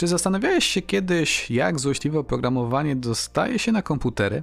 Czy 0.00 0.06
zastanawiałeś 0.06 0.64
się 0.64 0.82
kiedyś, 0.82 1.50
jak 1.50 1.80
złośliwe 1.80 2.18
oprogramowanie 2.18 2.96
dostaje 2.96 3.58
się 3.58 3.72
na 3.72 3.82
komputery? 3.82 4.42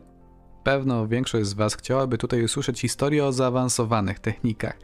Pewno 0.63 1.07
większość 1.07 1.47
z 1.47 1.53
Was 1.53 1.75
chciałaby 1.75 2.17
tutaj 2.17 2.43
usłyszeć 2.43 2.81
historię 2.81 3.25
o 3.25 3.31
zaawansowanych 3.31 4.19
technikach. 4.19 4.77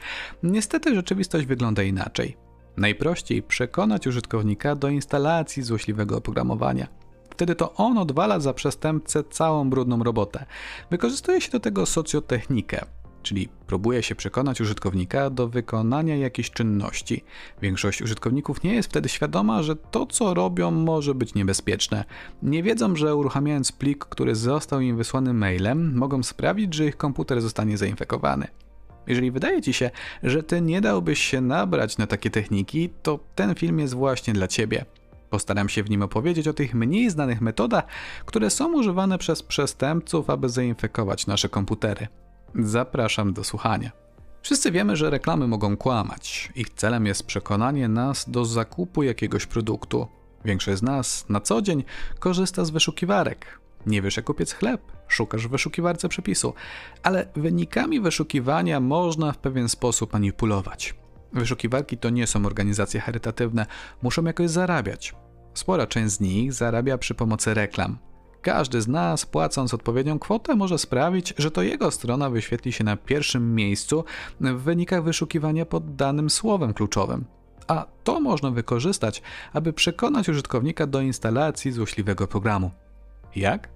Niestety 0.43 0.95
rzeczywistość 0.95 1.45
wygląda 1.45 1.83
inaczej. 1.83 2.37
Najprościej 2.77 3.43
przekonać 3.43 4.07
użytkownika 4.07 4.75
do 4.75 4.89
instalacji 4.89 5.63
złośliwego 5.63 6.17
oprogramowania. 6.17 6.87
Wtedy 7.29 7.55
to 7.55 7.73
on 7.73 7.97
odwala 7.97 8.39
za 8.39 8.53
przestępcę 8.53 9.23
całą 9.23 9.69
brudną 9.69 10.03
robotę. 10.03 10.45
Wykorzystuje 10.91 11.41
się 11.41 11.51
do 11.51 11.59
tego 11.59 11.85
socjotechnikę, 11.85 12.85
czyli 13.23 13.49
próbuje 13.67 14.03
się 14.03 14.15
przekonać 14.15 14.61
użytkownika 14.61 15.29
do 15.29 15.47
wykonania 15.47 16.15
jakiejś 16.15 16.51
czynności. 16.51 17.23
Większość 17.61 18.01
użytkowników 18.01 18.63
nie 18.63 18.75
jest 18.75 18.89
wtedy 18.89 19.09
świadoma, 19.09 19.63
że 19.63 19.75
to, 19.75 20.05
co 20.05 20.33
robią, 20.33 20.71
może 20.71 21.15
być 21.15 21.33
niebezpieczne. 21.33 22.05
Nie 22.43 22.63
wiedzą, 22.63 22.95
że 22.95 23.15
uruchamiając 23.15 23.71
plik, 23.71 24.05
który 24.05 24.35
został 24.35 24.81
im 24.81 24.97
wysłany 24.97 25.33
mailem, 25.33 25.97
mogą 25.97 26.23
sprawić, 26.23 26.73
że 26.73 26.85
ich 26.85 26.97
komputer 26.97 27.41
zostanie 27.41 27.77
zainfekowany. 27.77 28.47
Jeżeli 29.07 29.31
wydaje 29.31 29.61
ci 29.61 29.73
się, 29.73 29.91
że 30.23 30.43
ty 30.43 30.61
nie 30.61 30.81
dałbyś 30.81 31.19
się 31.19 31.41
nabrać 31.41 31.97
na 31.97 32.07
takie 32.07 32.29
techniki, 32.29 32.89
to 33.03 33.19
ten 33.35 33.55
film 33.55 33.79
jest 33.79 33.93
właśnie 33.93 34.33
dla 34.33 34.47
ciebie. 34.47 34.85
Postaram 35.29 35.69
się 35.69 35.83
w 35.83 35.89
nim 35.89 36.01
opowiedzieć 36.01 36.47
o 36.47 36.53
tych 36.53 36.73
mniej 36.73 37.09
znanych 37.09 37.41
metodach, 37.41 37.83
które 38.25 38.49
są 38.49 38.73
używane 38.73 39.17
przez 39.17 39.43
przestępców, 39.43 40.29
aby 40.29 40.49
zainfekować 40.49 41.27
nasze 41.27 41.49
komputery. 41.49 42.07
Zapraszam 42.55 43.33
do 43.33 43.43
słuchania. 43.43 43.91
Wszyscy 44.41 44.71
wiemy, 44.71 44.95
że 44.95 45.09
reklamy 45.09 45.47
mogą 45.47 45.77
kłamać. 45.77 46.51
Ich 46.55 46.69
celem 46.69 47.05
jest 47.05 47.25
przekonanie 47.25 47.87
nas 47.87 48.29
do 48.29 48.45
zakupu 48.45 49.03
jakiegoś 49.03 49.45
produktu. 49.45 50.07
Większość 50.45 50.79
z 50.79 50.81
nas 50.81 51.29
na 51.29 51.41
co 51.41 51.61
dzień 51.61 51.83
korzysta 52.19 52.65
z 52.65 52.69
wyszukiwarek. 52.69 53.59
Nie 53.85 54.01
wiesz, 54.01 54.17
jak 54.17 54.25
kupiec 54.25 54.53
chleb, 54.53 54.81
szukasz 55.07 55.47
w 55.47 55.51
wyszukiwarce 55.51 56.09
przepisu, 56.09 56.53
ale 57.03 57.27
wynikami 57.35 58.01
wyszukiwania 58.01 58.79
można 58.79 59.31
w 59.31 59.37
pewien 59.37 59.69
sposób 59.69 60.13
manipulować. 60.13 60.95
Wyszukiwarki 61.33 61.97
to 61.97 62.09
nie 62.09 62.27
są 62.27 62.45
organizacje 62.45 62.99
charytatywne, 62.99 63.65
muszą 64.01 64.23
jakoś 64.23 64.49
zarabiać. 64.49 65.15
Spora 65.53 65.87
część 65.87 66.13
z 66.13 66.19
nich 66.19 66.53
zarabia 66.53 66.97
przy 66.97 67.15
pomocy 67.15 67.53
reklam. 67.53 67.97
Każdy 68.43 68.81
z 68.81 68.87
nas, 68.87 69.25
płacąc 69.25 69.73
odpowiednią 69.73 70.19
kwotę, 70.19 70.55
może 70.55 70.77
sprawić, 70.77 71.33
że 71.37 71.51
to 71.51 71.61
jego 71.61 71.91
strona 71.91 72.29
wyświetli 72.29 72.71
się 72.71 72.83
na 72.83 72.97
pierwszym 72.97 73.55
miejscu 73.55 74.03
w 74.39 74.61
wynikach 74.61 75.03
wyszukiwania 75.03 75.65
pod 75.65 75.95
danym 75.95 76.29
słowem 76.29 76.73
kluczowym. 76.73 77.25
A 77.67 77.85
to 78.03 78.19
można 78.19 78.51
wykorzystać, 78.51 79.21
aby 79.53 79.73
przekonać 79.73 80.29
użytkownika 80.29 80.87
do 80.87 81.01
instalacji 81.01 81.71
złośliwego 81.71 82.27
programu. 82.27 82.71
Jak? 83.35 83.69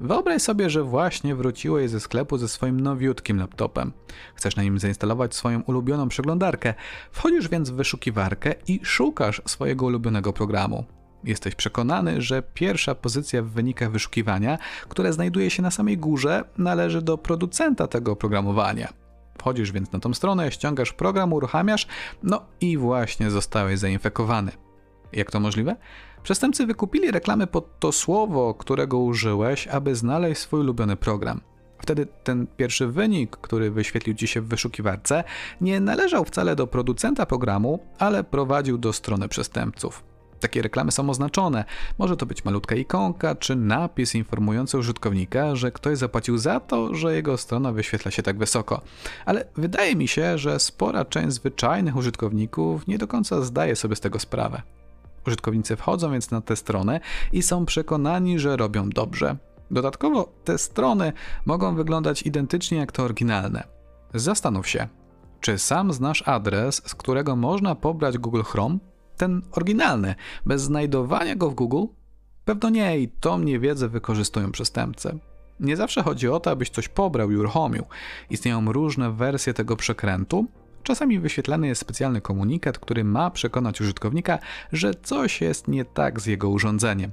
Wyobraź 0.00 0.42
sobie, 0.42 0.70
że 0.70 0.82
właśnie 0.82 1.34
wróciłeś 1.34 1.90
ze 1.90 2.00
sklepu 2.00 2.38
ze 2.38 2.48
swoim 2.48 2.80
nowiutkim 2.80 3.38
laptopem. 3.38 3.92
Chcesz 4.34 4.56
na 4.56 4.62
nim 4.62 4.78
zainstalować 4.78 5.34
swoją 5.34 5.60
ulubioną 5.60 6.08
przeglądarkę. 6.08 6.74
Wchodzisz 7.12 7.48
więc 7.48 7.70
w 7.70 7.74
wyszukiwarkę 7.74 8.54
i 8.68 8.80
szukasz 8.82 9.42
swojego 9.46 9.86
ulubionego 9.86 10.32
programu. 10.32 10.84
Jesteś 11.24 11.54
przekonany, 11.54 12.22
że 12.22 12.42
pierwsza 12.54 12.94
pozycja 12.94 13.42
w 13.42 13.46
wynikach 13.46 13.90
wyszukiwania, 13.90 14.58
które 14.88 15.12
znajduje 15.12 15.50
się 15.50 15.62
na 15.62 15.70
samej 15.70 15.98
górze, 15.98 16.44
należy 16.58 17.02
do 17.02 17.18
producenta 17.18 17.86
tego 17.86 18.12
oprogramowania. 18.12 18.92
Wchodzisz 19.38 19.72
więc 19.72 19.92
na 19.92 20.00
tą 20.00 20.14
stronę, 20.14 20.52
ściągasz 20.52 20.92
program, 20.92 21.32
uruchamiasz, 21.32 21.86
no 22.22 22.42
i 22.60 22.76
właśnie 22.76 23.30
zostałeś 23.30 23.78
zainfekowany. 23.78 24.52
Jak 25.12 25.30
to 25.30 25.40
możliwe? 25.40 25.76
Przestępcy 26.22 26.66
wykupili 26.66 27.10
reklamy 27.10 27.46
pod 27.46 27.78
to 27.78 27.92
słowo, 27.92 28.54
którego 28.54 28.98
użyłeś, 28.98 29.68
aby 29.68 29.96
znaleźć 29.96 30.40
swój 30.40 30.60
ulubiony 30.60 30.96
program. 30.96 31.40
Wtedy 31.82 32.06
ten 32.24 32.46
pierwszy 32.56 32.86
wynik, 32.86 33.36
który 33.36 33.70
wyświetlił 33.70 34.16
ci 34.16 34.26
się 34.26 34.40
w 34.40 34.48
wyszukiwarce, 34.48 35.24
nie 35.60 35.80
należał 35.80 36.24
wcale 36.24 36.56
do 36.56 36.66
producenta 36.66 37.26
programu, 37.26 37.86
ale 37.98 38.24
prowadził 38.24 38.78
do 38.78 38.92
strony 38.92 39.28
przestępców. 39.28 40.09
Takie 40.40 40.62
reklamy 40.62 40.92
są 40.92 41.10
oznaczone. 41.10 41.64
Może 41.98 42.16
to 42.16 42.26
być 42.26 42.44
malutka 42.44 42.74
ikonka 42.74 43.34
czy 43.34 43.56
napis 43.56 44.14
informujący 44.14 44.78
użytkownika, 44.78 45.56
że 45.56 45.72
ktoś 45.72 45.98
zapłacił 45.98 46.38
za 46.38 46.60
to, 46.60 46.94
że 46.94 47.14
jego 47.14 47.36
strona 47.36 47.72
wyświetla 47.72 48.10
się 48.10 48.22
tak 48.22 48.38
wysoko. 48.38 48.80
Ale 49.26 49.44
wydaje 49.56 49.96
mi 49.96 50.08
się, 50.08 50.38
że 50.38 50.60
spora 50.60 51.04
część 51.04 51.34
zwyczajnych 51.34 51.96
użytkowników 51.96 52.86
nie 52.86 52.98
do 52.98 53.08
końca 53.08 53.42
zdaje 53.42 53.76
sobie 53.76 53.96
z 53.96 54.00
tego 54.00 54.18
sprawę. 54.18 54.62
Użytkownicy 55.26 55.76
wchodzą 55.76 56.12
więc 56.12 56.30
na 56.30 56.40
tę 56.40 56.56
stronę 56.56 57.00
i 57.32 57.42
są 57.42 57.66
przekonani, 57.66 58.38
że 58.38 58.56
robią 58.56 58.90
dobrze. 58.90 59.36
Dodatkowo 59.70 60.32
te 60.44 60.58
strony 60.58 61.12
mogą 61.46 61.74
wyglądać 61.74 62.22
identycznie 62.22 62.78
jak 62.78 62.92
te 62.92 63.02
oryginalne. 63.02 63.64
Zastanów 64.14 64.68
się, 64.68 64.88
czy 65.40 65.58
sam 65.58 65.92
znasz 65.92 66.28
adres, 66.28 66.82
z 66.86 66.94
którego 66.94 67.36
można 67.36 67.74
pobrać 67.74 68.18
Google 68.18 68.42
Chrome? 68.42 68.78
Ten 69.20 69.42
oryginalny, 69.52 70.14
bez 70.46 70.62
znajdowania 70.62 71.36
go 71.36 71.50
w 71.50 71.54
Google? 71.54 71.84
Pewno 72.44 72.70
nie 72.70 72.98
i 72.98 73.08
tą 73.08 73.38
niewiedzę 73.38 73.88
wykorzystują 73.88 74.52
przestępcy. 74.52 75.18
Nie 75.60 75.76
zawsze 75.76 76.02
chodzi 76.02 76.28
o 76.28 76.40
to, 76.40 76.50
abyś 76.50 76.70
coś 76.70 76.88
pobrał 76.88 77.30
i 77.30 77.36
uruchomił. 77.36 77.84
Istnieją 78.30 78.72
różne 78.72 79.12
wersje 79.12 79.54
tego 79.54 79.76
przekrętu, 79.76 80.46
Czasami 80.82 81.18
wyświetlany 81.18 81.66
jest 81.66 81.80
specjalny 81.80 82.20
komunikat, 82.20 82.78
który 82.78 83.04
ma 83.04 83.30
przekonać 83.30 83.80
użytkownika, 83.80 84.38
że 84.72 84.94
coś 84.94 85.40
jest 85.40 85.68
nie 85.68 85.84
tak 85.84 86.20
z 86.20 86.26
jego 86.26 86.48
urządzeniem. 86.48 87.12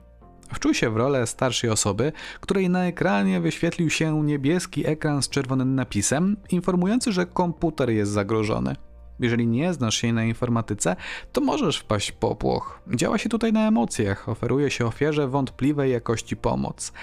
Wczuj 0.54 0.74
się 0.74 0.90
w 0.90 0.98
rolę 0.98 1.28
starszej 1.28 1.70
osoby, 1.70 2.12
której 2.42 2.70
na 2.70 2.86
ekranie 2.86 3.42
wyświetlił 3.42 3.90
się 3.90 4.24
niebieski 4.24 4.88
ekran 4.88 5.22
z 5.22 5.30
czerwonym 5.30 5.76
napisem, 5.76 6.38
informujący, 6.50 7.12
że 7.12 7.26
komputer 7.26 7.90
jest 7.90 8.12
zagrożony. 8.12 8.76
Jeżeli 9.20 9.48
nie 9.48 9.74
znasz 9.74 9.96
się 9.96 10.14
na 10.14 10.24
informatyce, 10.24 10.96
to 11.32 11.42
możesz 11.42 11.78
wpaść 11.78 12.12
w 12.12 12.16
popłoch. 12.16 12.80
Działa 12.96 13.18
się 13.18 13.30
tutaj 13.30 13.54
na 13.54 13.68
emocjach, 13.68 14.30
oferuje 14.30 14.72
się 14.72 14.86
ofierze 14.86 15.28
wątpliwej 15.28 15.92
jakości 15.92 16.36
pomoc. 16.36 16.94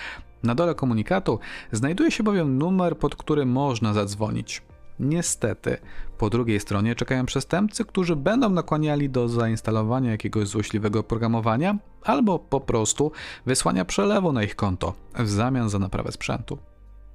Na 0.42 0.54
dole 0.54 0.75
komunikatu 0.75 1.38
znajduje 1.72 2.10
się 2.10 2.22
bowiem 2.22 2.58
numer, 2.58 2.98
pod 2.98 3.16
który 3.16 3.47
można 3.47 3.92
zadzwonić. 3.92 4.62
Niestety, 5.00 5.76
po 6.19 6.30
drugiej 6.30 6.60
stronie 6.60 6.94
czekają 6.94 7.26
przestępcy, 7.26 7.84
którzy 7.84 8.16
będą 8.16 8.50
nakłaniali 8.50 9.10
do 9.10 9.28
zainstalowania 9.28 10.10
jakiegoś 10.10 10.48
złośliwego 10.48 11.00
oprogramowania 11.00 11.78
albo 12.02 12.38
po 12.38 12.60
prostu 12.60 13.12
wysłania 13.46 13.84
przelewu 13.84 14.32
na 14.32 14.42
ich 14.42 14.56
konto 14.56 14.94
w 15.19 15.28
zamian 15.28 15.69
za 15.69 15.78
naprawę 15.78 16.12
sprzętu. 16.12 16.58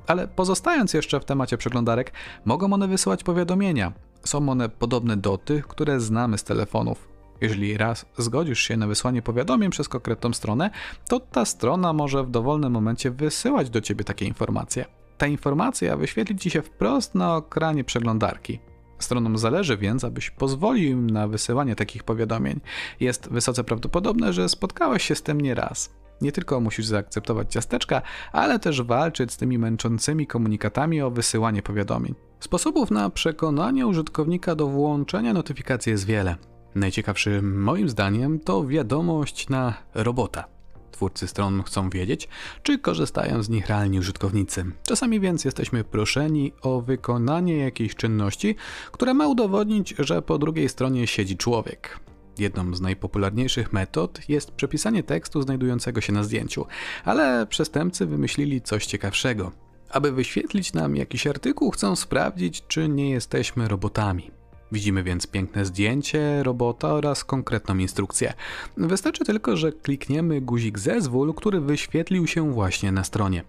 Ale 0.07 0.27
pozostając 0.27 0.93
jeszcze 0.93 1.19
w 1.19 1.25
temacie 1.25 1.57
przeglądarek, 1.57 2.11
mogą 2.45 2.73
one 2.73 2.87
wysyłać 2.87 3.23
powiadomienia. 3.23 3.93
Są 4.23 4.49
one 4.49 4.69
podobne 4.69 5.17
do 5.17 5.37
tych, 5.37 5.67
które 5.67 5.99
znamy 5.99 6.37
z 6.37 6.43
telefonów. 6.43 7.09
Jeżeli 7.41 7.77
raz 7.77 8.05
zgodzisz 8.17 8.59
się 8.59 8.77
na 8.77 8.87
wysłanie 8.87 9.21
powiadomień 9.21 9.71
przez 9.71 9.89
konkretną 9.89 10.33
stronę, 10.33 10.69
to 11.09 11.19
ta 11.19 11.45
strona 11.45 11.93
może 11.93 12.23
w 12.23 12.31
dowolnym 12.31 12.73
momencie 12.73 13.11
wysyłać 13.11 13.69
do 13.69 13.81
ciebie 13.81 14.03
takie 14.03 14.25
informacje 14.25 14.99
ta 15.19 15.27
informacja 15.27 15.97
wyświetli 15.97 16.35
Ci 16.35 16.49
się 16.49 16.61
wprost 16.61 17.15
na 17.15 17.37
ekranie 17.37 17.83
przeglądarki. 17.83 18.59
Stronom 18.99 19.37
zależy 19.37 19.77
więc, 19.77 20.03
abyś 20.03 20.29
pozwolił 20.29 20.91
im 20.91 21.09
na 21.09 21.27
wysyłanie 21.27 21.75
takich 21.75 22.03
powiadomień. 22.03 22.59
Jest 22.99 23.29
wysoce 23.29 23.63
prawdopodobne, 23.63 24.33
że 24.33 24.49
spotkałeś 24.49 25.03
się 25.03 25.15
z 25.15 25.23
tym 25.23 25.41
nieraz. 25.41 25.93
Nie 26.21 26.31
tylko 26.31 26.59
musisz 26.59 26.85
zaakceptować 26.85 27.51
ciasteczka, 27.51 28.01
ale 28.31 28.59
też 28.59 28.81
walczyć 28.81 29.31
z 29.31 29.37
tymi 29.37 29.57
męczącymi 29.57 30.27
komunikatami 30.27 31.01
o 31.01 31.11
wysyłanie 31.11 31.61
powiadomień. 31.61 32.15
Sposobów 32.39 32.91
na 32.91 33.09
przekonanie 33.09 33.87
użytkownika 33.87 34.55
do 34.55 34.67
włączenia 34.67 35.33
notyfikacji 35.33 35.91
jest 35.91 36.05
wiele. 36.05 36.35
Najciekawszy 36.75 37.41
moim 37.41 37.89
zdaniem 37.89 38.39
to 38.39 38.67
wiadomość 38.67 39.49
na 39.49 39.73
robota 39.93 40.59
twórcy 40.99 41.27
stron 41.27 41.63
chcą 41.63 41.89
wiedzieć, 41.89 42.27
czy 42.63 42.79
korzystają 42.79 43.43
z 43.43 43.49
nich 43.49 43.67
realni 43.67 43.99
użytkownicy. 43.99 44.65
Czasami 44.83 45.19
więc 45.19 45.45
jesteśmy 45.45 45.83
proszeni 45.83 46.53
o 46.61 46.81
wykonanie 46.81 47.57
jakiejś 47.57 47.95
czynności, 47.95 48.55
która 48.91 49.13
ma 49.13 49.27
udowodnić, 49.27 49.95
że 49.99 50.21
po 50.21 50.37
drugiej 50.37 50.69
stronie 50.69 51.07
siedzi 51.07 51.37
człowiek. 51.37 51.99
Jedną 52.39 52.75
z 52.75 52.81
najpopularniejszych 52.81 53.73
metod 53.73 54.29
jest 54.29 54.51
przepisanie 54.51 55.03
tekstu 55.03 55.41
znajdującego 55.41 56.01
się 56.01 56.13
na 56.13 56.23
zdjęciu, 56.23 56.65
ale 57.05 57.47
przestępcy 57.47 58.05
wymyślili 58.05 58.61
coś 58.61 58.85
ciekawszego. 58.85 59.51
Aby 59.89 60.11
wyświetlić 60.11 60.73
nam 60.73 60.95
jakiś 60.95 61.27
artykuł, 61.27 61.71
chcą 61.71 61.95
sprawdzić, 61.95 62.63
czy 62.67 62.89
nie 62.89 63.09
jesteśmy 63.09 63.67
robotami. 63.67 64.31
Widzimy 64.71 65.03
więc 65.03 65.27
piękne 65.27 65.65
zdjęcie 65.65 66.43
robota 66.43 66.93
oraz 66.93 67.23
konkretną 67.23 67.77
instrukcję. 67.77 68.33
Wystarczy 68.77 69.25
tylko, 69.25 69.57
że 69.57 69.71
klikniemy 69.71 70.41
guzik 70.41 70.79
zezwól, 70.79 71.33
który 71.33 71.61
wyświetlił 71.61 72.27
się 72.27 72.51
właśnie 72.51 72.91
na 72.91 73.03
stronie. 73.03 73.43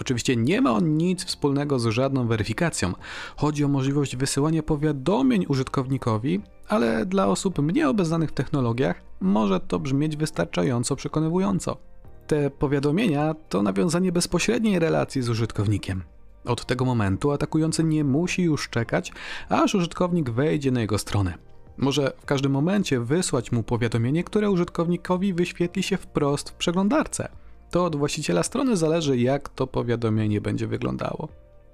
Oczywiście 0.00 0.36
nie 0.36 0.60
ma 0.60 0.72
on 0.72 0.96
nic 0.96 1.24
wspólnego 1.24 1.78
z 1.78 1.86
żadną 1.86 2.26
weryfikacją. 2.26 2.92
Chodzi 3.36 3.64
o 3.64 3.68
możliwość 3.68 4.16
wysyłania 4.16 4.62
powiadomień 4.62 5.46
użytkownikowi, 5.48 6.40
ale 6.68 7.06
dla 7.06 7.26
osób 7.26 7.58
mniej 7.58 7.84
obeznanych 7.84 8.30
w 8.30 8.34
technologiach 8.34 9.02
może 9.20 9.60
to 9.60 9.78
brzmieć 9.78 10.16
wystarczająco 10.16 10.96
przekonywująco. 10.96 11.89
Te 12.30 12.50
powiadomienia 12.50 13.34
to 13.48 13.62
nawiązanie 13.62 14.12
bezpośredniej 14.12 14.78
relacji 14.78 15.22
z 15.22 15.28
użytkownikiem. 15.28 16.02
Od 16.44 16.66
tego 16.66 16.84
momentu 16.84 17.30
atakujący 17.30 17.84
nie 17.84 18.04
musi 18.04 18.42
już 18.42 18.68
czekać, 18.68 19.12
aż 19.48 19.74
użytkownik 19.74 20.30
wejdzie 20.30 20.70
na 20.70 20.80
jego 20.80 20.98
stronę. 20.98 21.34
Może 21.76 22.12
w 22.20 22.24
każdym 22.24 22.52
momencie 22.52 23.00
wysłać 23.00 23.52
mu 23.52 23.62
powiadomienie, 23.62 24.24
które 24.24 24.50
użytkownikowi 24.50 25.34
wyświetli 25.34 25.82
się 25.82 25.96
wprost 25.96 26.50
w 26.50 26.54
przeglądarce. 26.54 27.28
To 27.70 27.84
od 27.84 27.96
właściciela 27.96 28.42
strony 28.42 28.76
zależy, 28.76 29.18
jak 29.18 29.48
to 29.48 29.66
powiadomienie 29.66 30.40
będzie 30.40 30.66
wyglądało. 30.66 31.28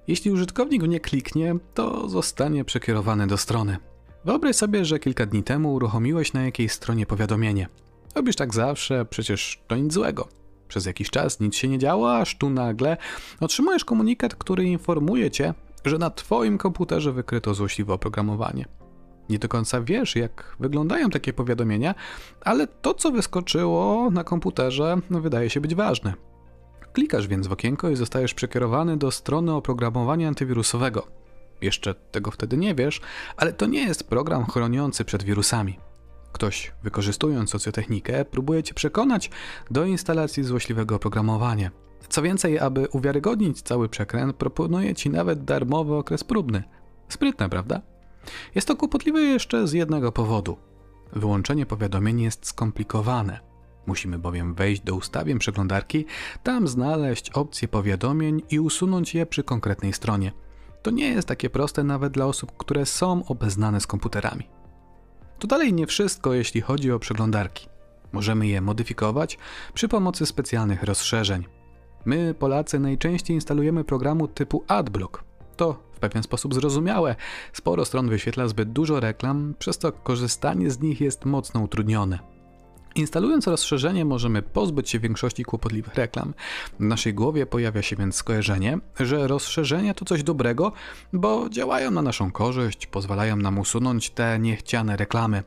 Jeśli 0.07 0.31
użytkownik 0.31 0.83
w 0.83 0.87
nie 0.87 0.99
kliknie, 0.99 1.55
to 1.73 2.09
zostanie 2.09 2.65
przekierowany 2.65 3.27
do 3.27 3.37
strony. 3.37 3.77
Wyobraź 4.25 4.55
sobie, 4.55 4.85
że 4.85 4.99
kilka 4.99 5.25
dni 5.25 5.43
temu 5.43 5.73
uruchomiłeś 5.73 6.33
na 6.33 6.43
jakiejś 6.43 6.71
stronie 6.71 7.05
powiadomienie. 7.05 7.67
Robisz 8.15 8.35
tak 8.35 8.53
zawsze, 8.53 9.05
przecież 9.05 9.61
to 9.67 9.75
nic 9.75 9.93
złego. 9.93 10.27
Przez 10.67 10.85
jakiś 10.85 11.09
czas 11.09 11.39
nic 11.39 11.55
się 11.55 11.67
nie 11.67 11.79
działo, 11.79 12.17
aż 12.17 12.37
tu 12.37 12.49
nagle 12.49 12.97
otrzymujesz 13.39 13.85
komunikat, 13.85 14.35
który 14.35 14.63
informuje 14.63 15.31
cię, 15.31 15.53
że 15.85 15.97
na 15.97 16.09
Twoim 16.09 16.57
komputerze 16.57 17.11
wykryto 17.11 17.53
złośliwe 17.53 17.93
oprogramowanie. 17.93 18.65
Nie 19.29 19.39
do 19.39 19.47
końca 19.47 19.81
wiesz, 19.81 20.15
jak 20.15 20.55
wyglądają 20.59 21.09
takie 21.09 21.33
powiadomienia, 21.33 21.95
ale 22.41 22.67
to, 22.67 22.93
co 22.93 23.11
wyskoczyło 23.11 24.09
na 24.11 24.23
komputerze, 24.23 24.97
wydaje 25.09 25.49
się 25.49 25.61
być 25.61 25.75
ważne. 25.75 26.13
Klikasz 26.93 27.27
więc 27.27 27.47
w 27.47 27.51
okienko 27.51 27.89
i 27.89 27.95
zostajesz 27.95 28.33
przekierowany 28.33 28.97
do 28.97 29.11
strony 29.11 29.53
oprogramowania 29.53 30.27
antywirusowego. 30.27 31.07
Jeszcze 31.61 31.93
tego 31.93 32.31
wtedy 32.31 32.57
nie 32.57 32.75
wiesz, 32.75 33.01
ale 33.37 33.53
to 33.53 33.65
nie 33.65 33.83
jest 33.83 34.09
program 34.09 34.45
chroniący 34.45 35.05
przed 35.05 35.23
wirusami. 35.23 35.79
Ktoś, 36.31 36.71
wykorzystując 36.83 37.49
socjotechnikę, 37.49 38.25
próbuje 38.25 38.63
cię 38.63 38.73
przekonać 38.73 39.29
do 39.71 39.85
instalacji 39.85 40.43
złośliwego 40.43 40.95
oprogramowania. 40.95 41.71
Co 42.09 42.21
więcej, 42.21 42.59
aby 42.59 42.87
uwiarygodnić 42.91 43.61
cały 43.61 43.89
przekręt, 43.89 44.35
proponuje 44.35 44.95
ci 44.95 45.09
nawet 45.09 45.43
darmowy 45.43 45.95
okres 45.95 46.23
próbny. 46.23 46.63
Sprytne, 47.09 47.49
prawda? 47.49 47.81
Jest 48.55 48.67
to 48.67 48.75
kłopotliwe 48.75 49.21
jeszcze 49.21 49.67
z 49.67 49.73
jednego 49.73 50.11
powodu. 50.11 50.57
Wyłączenie 51.13 51.65
powiadomień 51.65 52.21
jest 52.21 52.47
skomplikowane. 52.47 53.39
Musimy 53.85 54.19
bowiem 54.19 54.53
wejść 54.53 54.81
do 54.81 54.95
ustawień 54.95 55.39
przeglądarki, 55.39 56.05
tam 56.43 56.67
znaleźć 56.67 57.29
opcję 57.29 57.67
powiadomień 57.67 58.41
i 58.49 58.59
usunąć 58.59 59.15
je 59.15 59.25
przy 59.25 59.43
konkretnej 59.43 59.93
stronie. 59.93 60.31
To 60.83 60.91
nie 60.91 61.09
jest 61.09 61.27
takie 61.27 61.49
proste 61.49 61.83
nawet 61.83 62.13
dla 62.13 62.25
osób, 62.25 62.57
które 62.57 62.85
są 62.85 63.25
obeznane 63.25 63.81
z 63.81 63.87
komputerami. 63.87 64.56
To 65.39 65.47
dalej 65.47 65.73
nie 65.73 65.87
wszystko, 65.87 66.33
jeśli 66.33 66.61
chodzi 66.61 66.91
o 66.91 66.99
przeglądarki. 66.99 67.67
Możemy 68.11 68.47
je 68.47 68.61
modyfikować 68.61 69.37
przy 69.73 69.87
pomocy 69.87 70.25
specjalnych 70.25 70.83
rozszerzeń. 70.83 71.45
My, 72.05 72.33
Polacy, 72.39 72.79
najczęściej 72.79 73.35
instalujemy 73.35 73.83
programu 73.83 74.27
typu 74.27 74.63
AdBlock. 74.67 75.23
To 75.57 75.79
w 75.93 75.99
pewien 75.99 76.23
sposób 76.23 76.53
zrozumiałe. 76.53 77.15
Sporo 77.53 77.85
stron 77.85 78.09
wyświetla 78.09 78.47
zbyt 78.47 78.71
dużo 78.71 78.99
reklam, 78.99 79.55
przez 79.59 79.77
to 79.77 79.91
korzystanie 79.91 80.71
z 80.71 80.79
nich 80.79 81.01
jest 81.01 81.25
mocno 81.25 81.61
utrudnione. 81.61 82.36
Instalując 82.97 83.47
rozszerzenie, 83.47 84.05
możemy 84.05 84.41
pozbyć 84.41 84.89
się 84.89 84.99
większości 84.99 85.43
kłopotliwych 85.43 85.95
reklam. 85.95 86.33
W 86.79 86.83
naszej 86.83 87.13
głowie 87.13 87.45
pojawia 87.45 87.81
się 87.81 87.95
więc 87.95 88.15
skojarzenie, 88.15 88.79
że 88.99 89.27
rozszerzenia 89.27 89.93
to 89.93 90.05
coś 90.05 90.23
dobrego, 90.23 90.71
bo 91.13 91.49
działają 91.49 91.91
na 91.91 92.01
naszą 92.01 92.31
korzyść, 92.31 92.87
pozwalają 92.87 93.35
nam 93.35 93.59
usunąć 93.59 94.09
te 94.09 94.39
niechciane 94.39 94.97
reklamy. 94.97 95.43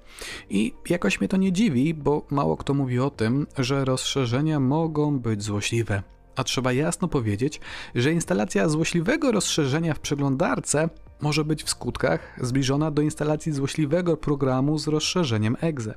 I 0.50 0.74
jakoś 0.88 1.20
mnie 1.20 1.28
to 1.28 1.36
nie 1.36 1.52
dziwi, 1.52 1.94
bo 1.94 2.26
mało 2.30 2.56
kto 2.56 2.74
mówi 2.74 2.98
o 2.98 3.10
tym, 3.10 3.46
że 3.58 3.84
rozszerzenia 3.84 4.60
mogą 4.60 5.18
być 5.18 5.42
złośliwe. 5.42 6.02
A 6.36 6.44
trzeba 6.44 6.72
jasno 6.72 7.08
powiedzieć, 7.08 7.60
że 7.94 8.12
instalacja 8.12 8.68
złośliwego 8.68 9.32
rozszerzenia 9.32 9.94
w 9.94 10.00
przeglądarce 10.00 10.88
może 11.20 11.44
być 11.44 11.64
w 11.64 11.70
skutkach 11.70 12.38
zbliżona 12.42 12.90
do 12.90 13.02
instalacji 13.02 13.52
złośliwego 13.52 14.16
programu 14.16 14.78
z 14.78 14.88
rozszerzeniem 14.88 15.56
exe. 15.60 15.94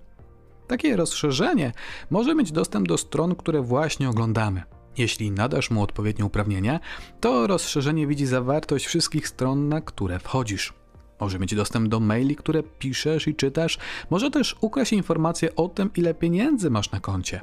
Takie 0.73 0.95
rozszerzenie 0.95 1.71
może 2.09 2.35
mieć 2.35 2.51
dostęp 2.51 2.87
do 2.87 2.97
stron, 2.97 3.35
które 3.35 3.61
właśnie 3.61 4.09
oglądamy. 4.09 4.63
Jeśli 4.97 5.31
nadasz 5.31 5.71
mu 5.71 5.83
odpowiednie 5.83 6.25
uprawnienia, 6.25 6.79
to 7.19 7.47
rozszerzenie 7.47 8.07
widzi 8.07 8.25
zawartość 8.25 8.85
wszystkich 8.85 9.27
stron, 9.27 9.69
na 9.69 9.81
które 9.81 10.19
wchodzisz. 10.19 10.73
Może 11.19 11.39
mieć 11.39 11.55
dostęp 11.55 11.87
do 11.87 11.99
maili, 11.99 12.35
które 12.35 12.63
piszesz 12.63 13.27
i 13.27 13.35
czytasz, 13.35 13.77
może 14.09 14.31
też 14.31 14.55
ukraść 14.61 14.93
informacje 14.93 15.55
o 15.55 15.69
tym, 15.69 15.89
ile 15.95 16.13
pieniędzy 16.13 16.69
masz 16.69 16.91
na 16.91 16.99
koncie. 16.99 17.41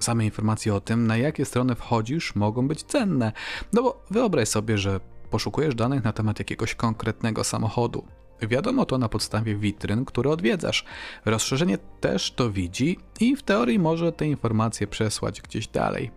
Same 0.00 0.24
informacje 0.24 0.74
o 0.74 0.80
tym, 0.80 1.06
na 1.06 1.16
jakie 1.16 1.44
strony 1.44 1.74
wchodzisz, 1.74 2.34
mogą 2.34 2.68
być 2.68 2.82
cenne. 2.82 3.32
No 3.72 3.82
bo 3.82 4.02
wyobraź 4.10 4.48
sobie, 4.48 4.78
że 4.78 5.00
poszukujesz 5.30 5.74
danych 5.74 6.04
na 6.04 6.12
temat 6.12 6.38
jakiegoś 6.38 6.74
konkretnego 6.74 7.44
samochodu. 7.44 8.04
Wiadomo 8.42 8.84
to 8.84 8.98
na 8.98 9.08
podstawie 9.08 9.56
witryn, 9.56 10.04
które 10.04 10.30
odwiedzasz. 10.30 10.84
Rozszerzenie 11.24 11.78
też 12.00 12.32
to 12.32 12.50
widzi 12.50 12.98
i 13.20 13.36
w 13.36 13.42
teorii 13.42 13.78
może 13.78 14.12
te 14.12 14.26
informacje 14.26 14.86
przesłać 14.86 15.42
gdzieś 15.42 15.68
dalej. 15.68 16.10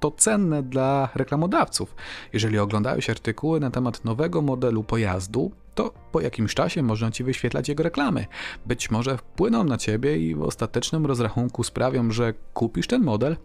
To 0.00 0.10
cenne 0.10 0.62
dla 0.62 1.08
reklamodawców. 1.14 1.94
Jeżeli 2.32 2.58
oglądałeś 2.58 3.10
artykuły 3.10 3.60
na 3.60 3.70
temat 3.70 4.04
nowego 4.04 4.42
modelu 4.42 4.84
pojazdu, 4.84 5.50
to 5.74 5.92
po 6.12 6.20
jakimś 6.20 6.54
czasie 6.54 6.82
można 6.82 7.10
ci 7.10 7.24
wyświetlać 7.24 7.68
jego 7.68 7.82
reklamy. 7.82 8.26
Być 8.66 8.90
może 8.90 9.18
wpłyną 9.18 9.64
na 9.64 9.78
ciebie 9.78 10.18
i 10.18 10.34
w 10.34 10.42
ostatecznym 10.42 11.06
rozrachunku 11.06 11.62
sprawią, 11.62 12.10
że 12.10 12.34
kupisz 12.54 12.86
ten 12.86 13.02
model. 13.02 13.36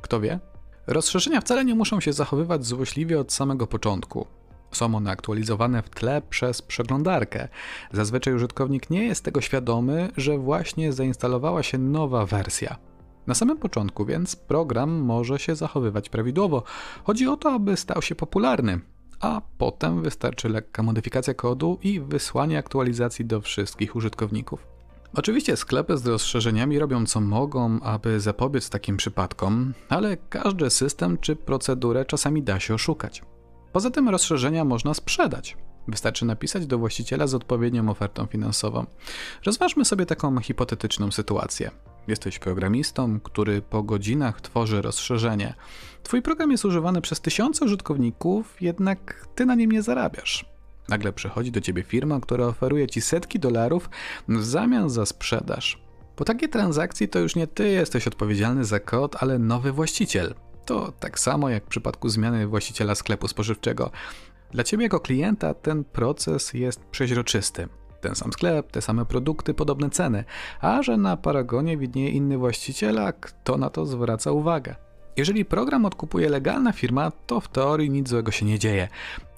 Kto 0.00 0.20
wie? 0.20 0.38
Rozszerzenia 0.86 1.40
wcale 1.40 1.64
nie 1.64 1.74
muszą 1.74 2.00
się 2.00 2.12
zachowywać 2.12 2.66
złośliwie 2.66 3.20
od 3.20 3.32
samego 3.32 3.66
początku. 3.66 4.26
Są 4.74 4.94
one 4.94 5.10
aktualizowane 5.10 5.82
w 5.82 5.90
tle 5.90 6.22
przez 6.30 6.62
przeglądarkę. 6.62 7.48
Zazwyczaj 7.92 8.34
użytkownik 8.34 8.90
nie 8.90 9.04
jest 9.04 9.24
tego 9.24 9.40
świadomy, 9.40 10.10
że 10.16 10.38
właśnie 10.38 10.92
zainstalowała 10.92 11.62
się 11.62 11.78
nowa 11.78 12.26
wersja. 12.26 12.76
Na 13.26 13.34
samym 13.34 13.58
początku 13.58 14.04
więc 14.04 14.36
program 14.36 14.90
może 14.90 15.38
się 15.38 15.56
zachowywać 15.56 16.08
prawidłowo. 16.08 16.62
Chodzi 17.04 17.26
o 17.26 17.36
to, 17.36 17.52
aby 17.52 17.76
stał 17.76 18.02
się 18.02 18.14
popularny, 18.14 18.80
a 19.20 19.42
potem 19.58 20.02
wystarczy 20.02 20.48
lekka 20.48 20.82
modyfikacja 20.82 21.34
kodu 21.34 21.78
i 21.82 22.00
wysłanie 22.00 22.58
aktualizacji 22.58 23.24
do 23.24 23.40
wszystkich 23.40 23.96
użytkowników. 23.96 24.66
Oczywiście 25.16 25.56
sklepy 25.56 25.96
z 25.98 26.06
rozszerzeniami 26.06 26.78
robią 26.78 27.06
co 27.06 27.20
mogą, 27.20 27.80
aby 27.80 28.20
zapobiec 28.20 28.70
takim 28.70 28.96
przypadkom, 28.96 29.74
ale 29.88 30.16
każdy 30.16 30.70
system 30.70 31.18
czy 31.18 31.36
procedurę 31.36 32.04
czasami 32.04 32.42
da 32.42 32.60
się 32.60 32.74
oszukać. 32.74 33.22
Poza 33.74 33.90
tym 33.90 34.08
rozszerzenia 34.08 34.64
można 34.64 34.94
sprzedać. 34.94 35.56
Wystarczy 35.88 36.24
napisać 36.24 36.66
do 36.66 36.78
właściciela 36.78 37.26
z 37.26 37.34
odpowiednią 37.34 37.88
ofertą 37.88 38.26
finansową. 38.26 38.86
Rozważmy 39.46 39.84
sobie 39.84 40.06
taką 40.06 40.40
hipotetyczną 40.40 41.10
sytuację. 41.12 41.70
Jesteś 42.08 42.38
programistą, 42.38 43.20
który 43.20 43.62
po 43.62 43.82
godzinach 43.82 44.40
tworzy 44.40 44.82
rozszerzenie. 44.82 45.54
Twój 46.02 46.22
program 46.22 46.50
jest 46.50 46.64
używany 46.64 47.00
przez 47.00 47.20
tysiące 47.20 47.64
użytkowników, 47.64 48.62
jednak 48.62 49.28
ty 49.34 49.46
na 49.46 49.54
nim 49.54 49.72
nie 49.72 49.82
zarabiasz. 49.82 50.44
Nagle 50.88 51.12
przychodzi 51.12 51.52
do 51.52 51.60
ciebie 51.60 51.82
firma, 51.82 52.20
która 52.20 52.46
oferuje 52.46 52.86
ci 52.86 53.00
setki 53.00 53.38
dolarów 53.38 53.90
w 54.28 54.44
zamian 54.44 54.90
za 54.90 55.06
sprzedaż. 55.06 55.78
Po 56.16 56.24
takiej 56.24 56.48
transakcji 56.48 57.08
to 57.08 57.18
już 57.18 57.36
nie 57.36 57.46
ty 57.46 57.68
jesteś 57.68 58.06
odpowiedzialny 58.06 58.64
za 58.64 58.80
kod, 58.80 59.16
ale 59.22 59.38
nowy 59.38 59.72
właściciel. 59.72 60.34
To 60.64 60.92
tak 61.00 61.18
samo 61.18 61.48
jak 61.48 61.64
w 61.64 61.68
przypadku 61.68 62.08
zmiany 62.08 62.46
właściciela 62.46 62.94
sklepu 62.94 63.28
spożywczego. 63.28 63.90
Dla 64.50 64.64
ciebie 64.64 64.82
jako 64.82 65.00
klienta 65.00 65.54
ten 65.54 65.84
proces 65.84 66.54
jest 66.54 66.84
przeźroczysty. 66.84 67.68
Ten 68.00 68.14
sam 68.14 68.32
sklep, 68.32 68.72
te 68.72 68.82
same 68.82 69.04
produkty, 69.04 69.54
podobne 69.54 69.90
ceny, 69.90 70.24
a 70.60 70.82
że 70.82 70.96
na 70.96 71.16
paragonie 71.16 71.76
widnieje 71.76 72.10
inny 72.10 72.38
właściciel, 72.38 72.98
a 72.98 73.12
kto 73.12 73.56
na 73.56 73.70
to 73.70 73.86
zwraca 73.86 74.32
uwagę? 74.32 74.74
Jeżeli 75.16 75.44
program 75.44 75.84
odkupuje 75.84 76.28
legalna 76.28 76.72
firma, 76.72 77.12
to 77.26 77.40
w 77.40 77.48
teorii 77.48 77.90
nic 77.90 78.08
złego 78.08 78.30
się 78.32 78.46
nie 78.46 78.58
dzieje, 78.58 78.88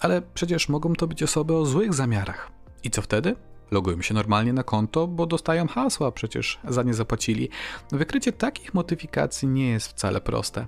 ale 0.01 0.23
przecież 0.35 0.69
mogą 0.69 0.93
to 0.93 1.07
być 1.07 1.23
osoby 1.23 1.57
o 1.57 1.67
złych 1.67 1.95
zamiarach. 1.95 2.51
I 2.85 2.91
co 2.91 3.03
wtedy? 3.03 3.37
Logują 3.71 4.03
się 4.03 4.15
normalnie 4.15 4.53
na 4.53 4.63
konto, 4.63 5.07
bo 5.07 5.27
dostają 5.27 5.69
hasła, 5.69 6.13
przecież 6.13 6.59
za 6.69 6.83
nie 6.83 6.95
zapłacili. 6.95 7.49
Wykrycie 7.93 8.33
takich 8.33 8.75
modyfikacji 8.75 9.49
nie 9.49 9.71
jest 9.71 9.89
wcale 9.89 10.21
proste. 10.21 10.67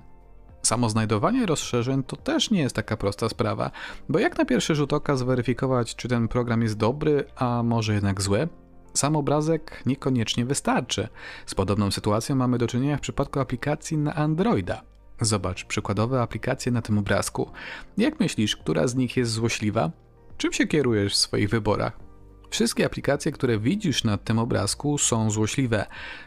Samo 0.61 0.89
znajdowanie 0.89 1.45
rozszerzeń 1.45 2.03
to 2.03 2.15
też 2.15 2.51
nie 2.51 2.61
jest 2.61 2.75
taka 2.75 2.97
prosta 2.97 3.29
sprawa, 3.29 3.71
bo 4.09 4.19
jak 4.19 4.37
na 4.37 4.45
pierwszy 4.45 4.75
rzut 4.75 4.93
oka 4.93 5.15
zweryfikować, 5.15 5.95
czy 5.95 6.07
ten 6.07 6.27
program 6.27 6.61
jest 6.61 6.77
dobry, 6.77 7.25
a 7.35 7.63
może 7.63 7.93
jednak 7.93 8.21
zły? 8.21 8.47
Sam 8.93 9.15
obrazek 9.15 9.83
niekoniecznie 9.85 10.45
wystarczy. 10.45 11.07
Z 11.45 11.55
podobną 11.55 11.91
sytuacją 11.91 12.35
mamy 12.35 12.57
do 12.57 12.67
czynienia 12.67 12.97
w 12.97 13.01
przypadku 13.01 13.39
aplikacji 13.39 13.97
na 13.97 14.15
Androida. 14.15 14.81
Zobacz 15.21 15.65
przykładowe 15.65 16.21
aplikacje 16.21 16.71
na 16.71 16.81
tym 16.81 16.97
obrazku. 16.97 17.51
Jak 17.97 18.19
myślisz, 18.19 18.55
która 18.55 18.87
z 18.87 18.95
nich 18.95 19.17
jest 19.17 19.31
złośliwa? 19.31 19.91
Czym 20.37 20.53
się 20.53 20.67
kierujesz 20.67 21.13
w 21.13 21.17
swoich 21.17 21.49
wyborach? 21.49 22.08
Wszystkie 22.49 22.85
aplikacje, 22.85 23.31
które 23.31 23.59
widzisz 23.59 24.03
na 24.03 24.17
tym 24.17 24.39
obrazku, 24.39 24.97
są 24.97 25.31
złośliwe. 25.31 25.85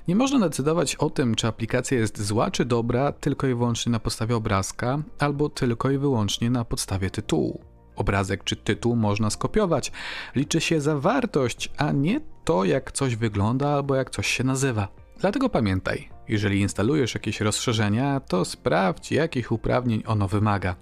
Nie 0.08 0.16
można 0.16 0.48
decydować 0.48 0.96
o 0.96 1.10
tym, 1.10 1.34
czy 1.34 1.46
aplikacja 1.46 1.98
jest 1.98 2.22
zła 2.22 2.50
czy 2.50 2.64
dobra, 2.64 3.12
tylko 3.12 3.46
i 3.46 3.54
wyłącznie 3.54 3.92
na 3.92 4.00
podstawie 4.00 4.36
obrazka, 4.36 5.02
albo 5.18 5.48
tylko 5.48 5.90
i 5.90 5.98
wyłącznie 5.98 6.50
na 6.50 6.64
podstawie 6.64 7.10
tytułu. 7.10 7.64
Obrazek 7.96 8.44
czy 8.44 8.56
tytuł 8.56 8.96
można 8.96 9.30
skopiować. 9.30 9.92
Liczy 10.34 10.60
się 10.60 10.80
zawartość, 10.80 11.70
a 11.76 11.92
nie 11.92 12.20
to, 12.44 12.64
jak 12.64 12.92
coś 12.92 13.16
wygląda 13.16 13.68
albo 13.68 13.94
jak 13.94 14.10
coś 14.10 14.26
się 14.26 14.44
nazywa. 14.44 14.88
Dlatego 15.20 15.48
pamiętaj, 15.48 16.08
jeżeli 16.28 16.60
instalujesz 16.60 17.14
jakieś 17.14 17.40
rozszerzenia, 17.40 18.20
to 18.20 18.44
sprawdź, 18.44 19.12
jakich 19.12 19.52
uprawnień 19.52 20.02
ono 20.06 20.28
wymaga. 20.28 20.76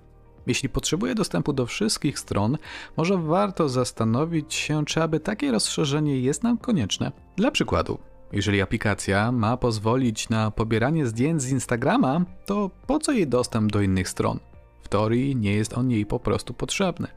Jeśli 0.51 0.69
potrzebuje 0.69 1.15
dostępu 1.15 1.53
do 1.53 1.67
wszystkich 1.67 2.19
stron, 2.19 2.59
może 2.97 3.17
warto 3.17 3.69
zastanowić 3.69 4.55
się, 4.55 4.85
czy 4.85 5.03
aby 5.03 5.21
takie 5.21 5.53
rozszerzenie 5.53 6.21
jest 6.21 6.43
nam 6.43 6.59
konieczne. 6.59 7.13
Dla 7.37 7.51
przykładu, 7.51 7.99
jeżeli 8.33 8.63
aplikacja 8.63 9.33
ma 9.33 9.57
pozwolić 9.57 10.29
na 10.29 10.51
pobieranie 10.51 11.07
zdjęć 11.07 11.43
z 11.43 11.51
Instagrama, 11.51 12.25
to 12.47 12.71
po 12.87 12.99
co 12.99 13.13
jej 13.13 13.27
dostęp 13.27 13.73
do 13.73 13.81
innych 13.81 14.09
stron? 14.09 14.39
W 14.83 14.89
teorii 14.89 15.37
nie 15.37 15.53
jest 15.53 15.79
on 15.79 15.91
jej 15.91 16.07
po 16.07 16.21
prostu 16.21 16.55
potrzebny. 16.55 17.09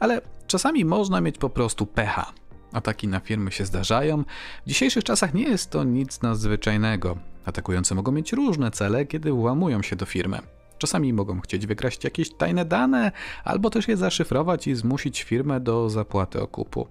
Ale 0.00 0.20
czasami 0.46 0.84
można 0.84 1.20
mieć 1.20 1.38
po 1.38 1.50
prostu 1.50 1.86
pecha. 1.86 2.32
Ataki 2.72 3.08
na 3.08 3.20
firmy 3.20 3.52
się 3.52 3.64
zdarzają. 3.64 4.24
W 4.66 4.68
dzisiejszych 4.68 5.04
czasach 5.04 5.34
nie 5.34 5.44
jest 5.44 5.70
to 5.70 5.84
nic 5.84 6.22
nadzwyczajnego. 6.22 7.16
Atakujący 7.44 7.94
mogą 7.94 8.12
mieć 8.12 8.32
różne 8.32 8.70
cele, 8.70 9.06
kiedy 9.06 9.32
włamują 9.32 9.82
się 9.82 9.96
do 9.96 10.06
firmy. 10.06 10.38
Czasami 10.82 11.12
mogą 11.12 11.40
chcieć 11.40 11.66
wykraść 11.66 12.04
jakieś 12.04 12.30
tajne 12.30 12.64
dane, 12.64 13.12
albo 13.44 13.70
też 13.70 13.88
je 13.88 13.96
zaszyfrować 13.96 14.66
i 14.66 14.74
zmusić 14.74 15.22
firmę 15.22 15.60
do 15.60 15.90
zapłaty 15.90 16.42
okupu. 16.42 16.88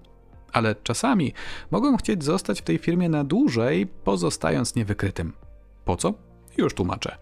Ale 0.52 0.74
czasami 0.74 1.32
mogą 1.70 1.96
chcieć 1.96 2.24
zostać 2.24 2.60
w 2.60 2.64
tej 2.64 2.78
firmie 2.78 3.08
na 3.08 3.24
dłużej, 3.24 3.86
pozostając 3.86 4.74
niewykrytym. 4.74 5.32
Po 5.84 5.96
co? 5.96 6.14
Już 6.58 6.74
tłumaczę. 6.74 7.16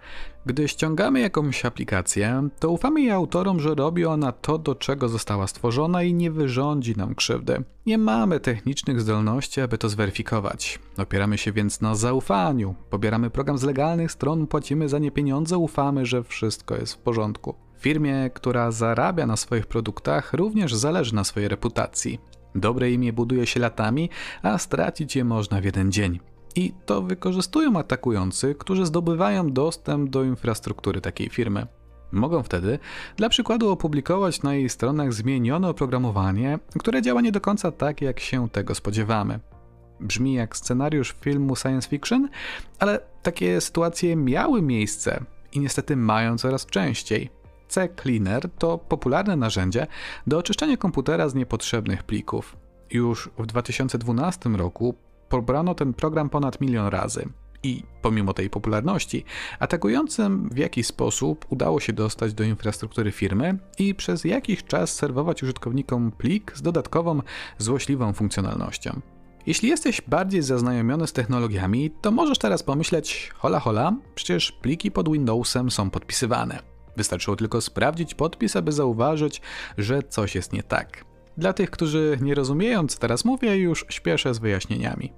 Gdy 0.47 0.69
ściągamy 0.69 1.21
jakąś 1.21 1.65
aplikację, 1.65 2.49
to 2.59 2.71
ufamy 2.71 3.01
jej 3.01 3.11
autorom, 3.11 3.61
że 3.61 3.75
robi 3.75 4.05
ona 4.05 4.33
to, 4.33 4.59
do 4.59 4.75
czego 4.75 5.09
została 5.09 5.47
stworzona 5.47 6.03
i 6.03 6.15
nie 6.15 6.31
wyrządzi 6.31 6.97
nam 6.97 7.15
krzywdy. 7.15 7.65
Nie 7.87 7.99
mamy 7.99 8.41
technicznych 8.41 9.01
zdolności, 9.01 9.61
aby 9.61 9.79
to 9.79 9.89
zweryfikować. 9.89 10.79
Opieramy 10.99 11.39
się 11.39 11.53
więc 11.53 11.81
na 11.81 11.95
zaufaniu. 11.95 12.75
Pobieramy 12.91 13.31
program 13.31 13.59
z 13.59 13.63
legalnych 13.63 14.13
stron, 14.13 14.47
płacimy 14.47 14.89
za 14.89 14.99
nie 14.99 15.11
pieniądze, 15.11 15.59
ufamy, 15.59 16.07
że 16.07 16.23
wszystko 16.23 16.77
jest 16.77 16.95
w 16.95 16.99
porządku. 16.99 17.55
Firmie, 17.79 18.31
która 18.35 18.71
zarabia 18.71 19.27
na 19.27 19.37
swoich 19.37 19.67
produktach, 19.67 20.33
również 20.33 20.75
zależy 20.75 21.15
na 21.15 21.25
swojej 21.25 21.49
reputacji. 21.49 22.21
Dobre 22.55 22.91
imię 22.91 23.13
buduje 23.13 23.47
się 23.47 23.61
latami, 23.61 24.11
a 24.43 24.59
stracić 24.59 25.17
je 25.17 25.25
można 25.25 25.61
w 25.61 25.65
jeden 25.65 25.93
dzień. 25.93 26.21
I 26.57 26.73
to 26.87 27.03
wykorzystują 27.03 27.79
atakujący, 27.79 28.55
którzy 28.55 28.87
zdobywają 28.87 29.53
dostęp 29.53 30.11
do 30.11 30.25
infrastruktury 30.25 31.01
takiej 31.01 31.29
firmy. 31.29 31.67
Mogą 32.13 32.43
wtedy, 32.43 32.79
dla 33.17 33.29
przykładu, 33.29 33.71
opublikować 33.71 34.43
na 34.43 34.55
jej 34.55 34.69
stronach 34.69 35.13
zmienione 35.13 35.69
oprogramowanie, 35.69 36.59
które 36.79 37.03
działa 37.03 37.21
nie 37.21 37.33
do 37.33 37.41
końca 37.41 37.73
tak, 37.73 38.01
jak 38.01 38.21
się 38.21 38.49
tego 38.49 38.75
spodziewamy. 38.75 39.41
Brzmi 40.01 40.35
jak 40.35 40.57
scenariusz 40.57 41.15
filmu 41.21 41.57
science 41.57 41.89
fiction, 41.89 42.29
ale 42.79 43.01
takie 43.23 43.61
sytuacje 43.61 44.17
miały 44.17 44.63
miejsce 44.63 45.25
i 45.53 45.61
niestety 45.61 45.97
mają 45.97 46.39
coraz 46.39 46.67
częściej. 46.67 47.31
C-Cleaner 47.69 48.51
to 48.59 48.79
popularne 48.79 49.37
narzędzie 49.37 49.87
do 50.27 50.39
oczyszczania 50.39 50.77
komputera 50.77 51.29
z 51.29 51.35
niepotrzebnych 51.35 52.03
plików. 52.03 52.57
Już 52.91 53.31
w 53.39 53.47
2012 53.47 54.49
roku 54.49 54.95
pobrano 55.31 55.75
ten 55.75 55.95
program 55.95 56.29
ponad 56.29 56.61
milion 56.61 56.87
razy. 56.87 57.29
I 57.63 57.83
pomimo 58.03 58.35
tej 58.35 58.51
popularności, 58.51 59.25
atakującym 59.59 60.49
w 60.49 60.57
jakiś 60.57 60.87
sposób 60.87 61.47
udało 61.49 61.81
się 61.81 61.93
dostać 61.93 62.35
do 62.35 62.45
infrastruktury 62.45 63.13
firmy 63.13 63.59
i 63.79 63.95
przez 63.95 64.25
jakiś 64.25 64.65
czas 64.65 64.95
serwować 64.95 65.43
użytkownikom 65.43 66.13
plik 66.13 66.53
z 66.57 66.63
dodatkową, 66.63 67.21
złośliwą 67.59 68.13
funkcjonalnością. 68.13 69.01
Jeśli 69.47 69.69
jesteś 69.69 70.03
bardziej 70.03 70.43
zaznajomiony 70.43 71.07
z 71.07 71.13
technologiami, 71.13 71.91
to 72.01 72.11
możesz 72.11 72.39
teraz 72.39 72.63
pomyśleć: 72.63 73.33
hola 73.39 73.61
hola, 73.61 73.97
przecież 74.15 74.53
pliki 74.53 74.91
pod 74.91 75.13
Windowsem 75.13 75.71
są 75.71 75.91
podpisywane. 75.91 76.59
Wystarczyło 76.97 77.37
tylko 77.37 77.61
sprawdzić 77.61 78.15
podpis, 78.15 78.57
aby 78.57 78.73
zauważyć, 78.73 79.41
że 79.79 80.03
coś 80.03 80.35
jest 80.35 80.53
nie 80.53 80.63
tak. 80.63 81.10
Dla 81.37 81.53
tych, 81.53 81.71
którzy 81.71 82.19
nie 82.21 82.35
rozumieją, 82.35 82.87
co 82.87 82.99
teraz 82.99 83.25
mówię, 83.25 83.57
już 83.57 83.85
śpieszę 83.89 84.35
z 84.35 84.39
wyjaśnieniami. 84.39 85.13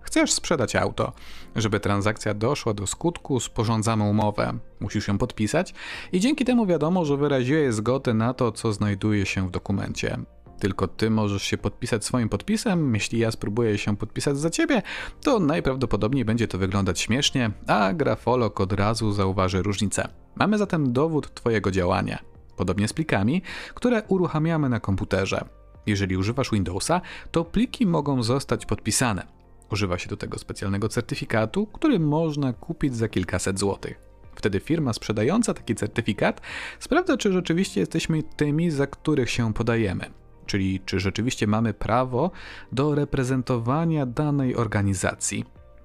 Chcesz 0.00 0.32
sprzedać 0.32 0.76
auto. 0.76 1.12
Żeby 1.56 1.80
transakcja 1.80 2.34
doszła 2.34 2.74
do 2.74 2.86
skutku, 2.86 3.40
sporządzamy 3.40 4.04
umowę. 4.04 4.58
Musisz 4.80 5.08
ją 5.08 5.18
podpisać 5.18 5.74
i 6.12 6.20
dzięki 6.20 6.44
temu 6.44 6.66
wiadomo, 6.66 7.04
że 7.04 7.16
wyraziłeś 7.16 7.74
zgodę 7.74 8.14
na 8.14 8.34
to, 8.34 8.52
co 8.52 8.72
znajduje 8.72 9.26
się 9.26 9.48
w 9.48 9.50
dokumencie. 9.50 10.18
Tylko 10.60 10.88
ty 10.88 11.10
możesz 11.10 11.42
się 11.42 11.58
podpisać 11.58 12.04
swoim 12.04 12.28
podpisem. 12.28 12.94
Jeśli 12.94 13.18
ja 13.18 13.30
spróbuję 13.30 13.78
się 13.78 13.96
podpisać 13.96 14.38
za 14.38 14.50
ciebie, 14.50 14.82
to 15.22 15.40
najprawdopodobniej 15.40 16.24
będzie 16.24 16.48
to 16.48 16.58
wyglądać 16.58 17.00
śmiesznie, 17.00 17.50
a 17.66 17.92
grafolog 17.92 18.60
od 18.60 18.72
razu 18.72 19.12
zauważy 19.12 19.62
różnicę. 19.62 20.08
Mamy 20.34 20.58
zatem 20.58 20.92
dowód 20.92 21.34
twojego 21.34 21.70
działania. 21.70 22.33
Podobnie 22.56 22.88
z 22.88 22.92
plikami, 22.92 23.42
które 23.74 24.02
uruchamiamy 24.02 24.68
na 24.68 24.80
komputerze. 24.80 25.44
Jeżeli 25.86 26.16
używasz 26.16 26.50
Windowsa, 26.50 27.00
to 27.30 27.44
pliki 27.44 27.86
mogą 27.86 28.22
zostać 28.22 28.66
podpisane. 28.66 29.26
Używa 29.72 29.98
się 29.98 30.08
do 30.08 30.16
tego 30.16 30.38
specjalnego 30.38 30.88
certyfikatu, 30.88 31.66
który 31.66 32.00
można 32.00 32.52
kupić 32.52 32.96
za 32.96 33.08
kilkaset 33.08 33.58
złotych. 33.58 34.00
Wtedy 34.34 34.60
firma 34.60 34.92
sprzedająca 34.92 35.54
taki 35.54 35.74
certyfikat 35.74 36.40
sprawdza, 36.80 37.16
czy 37.16 37.32
rzeczywiście 37.32 37.80
jesteśmy 37.80 38.22
tymi, 38.22 38.70
za 38.70 38.86
których 38.86 39.30
się 39.30 39.54
podajemy. 39.54 40.10
Czyli 40.46 40.80
czy 40.80 41.00
rzeczywiście 41.00 41.46
mamy 41.46 41.74
prawo 41.74 42.30
do 42.72 42.94
reprezentowania 42.94 44.06
danej 44.06 44.56
organizacji. 44.56 45.44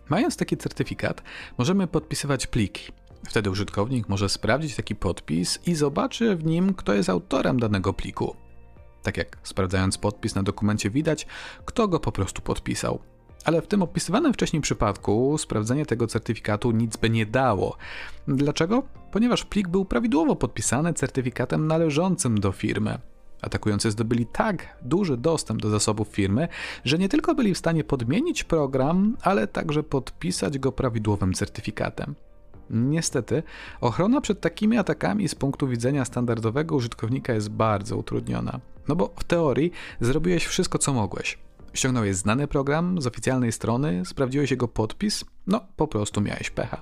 Mając 0.10 0.38
taki 0.38 0.58
certyfikat, 0.58 1.24
możemy 1.58 1.88
podpisywać 1.88 2.48
pliki. 2.48 2.92
Wtedy 3.24 3.50
użytkownik 3.50 4.10
może 4.10 4.30
sprawdzić 4.30 4.76
taki 4.76 4.96
podpis 4.96 5.60
i 5.66 5.76
zobaczy 5.76 6.36
w 6.36 6.46
nim, 6.46 6.74
kto 6.74 6.94
jest 6.94 7.10
autorem 7.10 7.60
danego 7.60 7.94
pliku. 7.94 8.36
Tak 9.04 9.18
jak 9.18 9.38
sprawdzając 9.44 9.98
podpis 9.98 10.36
na 10.36 10.44
dokumencie 10.44 10.90
widać, 10.90 11.28
kto 11.66 11.88
go 11.88 12.00
po 12.00 12.12
prostu 12.12 12.42
podpisał. 12.42 13.00
Ale 13.46 13.62
w 13.62 13.68
tym 13.68 13.82
opisywanym 13.82 14.34
wcześniej 14.34 14.62
przypadku 14.62 15.38
sprawdzenie 15.38 15.86
tego 15.86 16.08
certyfikatu 16.08 16.72
nic 16.72 16.98
by 16.98 17.10
nie 17.10 17.26
dało. 17.26 17.78
Dlaczego? 18.28 18.84
Ponieważ 19.12 19.46
plik 19.46 19.68
był 19.68 19.86
prawidłowo 19.86 20.36
podpisany 20.36 20.94
certyfikatem 20.94 21.68
należącym 21.68 22.40
do 22.40 22.52
firmy. 22.52 23.00
Atakujący 23.42 23.92
zdobyli 23.92 24.26
tak 24.26 24.78
duży 24.82 25.18
dostęp 25.18 25.62
do 25.62 25.70
zasobów 25.70 26.08
firmy, 26.08 26.48
że 26.86 26.98
nie 26.98 27.10
tylko 27.10 27.36
byli 27.36 27.54
w 27.54 27.58
stanie 27.58 27.84
podmienić 27.84 28.44
program, 28.44 29.18
ale 29.22 29.48
także 29.48 29.84
podpisać 29.84 30.60
go 30.60 30.72
prawidłowym 30.72 31.34
certyfikatem. 31.34 32.16
Niestety, 32.70 33.44
ochrona 33.82 34.22
przed 34.22 34.42
takimi 34.42 34.78
atakami 34.78 35.28
z 35.28 35.36
punktu 35.36 35.68
widzenia 35.68 36.06
standardowego 36.06 36.76
użytkownika 36.76 37.34
jest 37.34 37.50
bardzo 37.50 37.98
utrudniona. 37.98 38.60
No 38.88 38.96
bo 38.96 39.14
w 39.20 39.24
teorii 39.24 39.72
zrobiłeś 40.00 40.46
wszystko, 40.46 40.78
co 40.78 40.94
mogłeś. 40.94 41.38
Ściągnąłeś 41.74 42.16
znany 42.16 42.48
program 42.48 43.02
z 43.02 43.08
oficjalnej 43.08 43.52
strony, 43.52 44.06
sprawdziłeś 44.06 44.52
jego 44.52 44.68
podpis, 44.68 45.26
no 45.48 45.62
po 45.76 45.88
prostu 45.88 46.22
miałeś 46.22 46.50
pecha. 46.50 46.82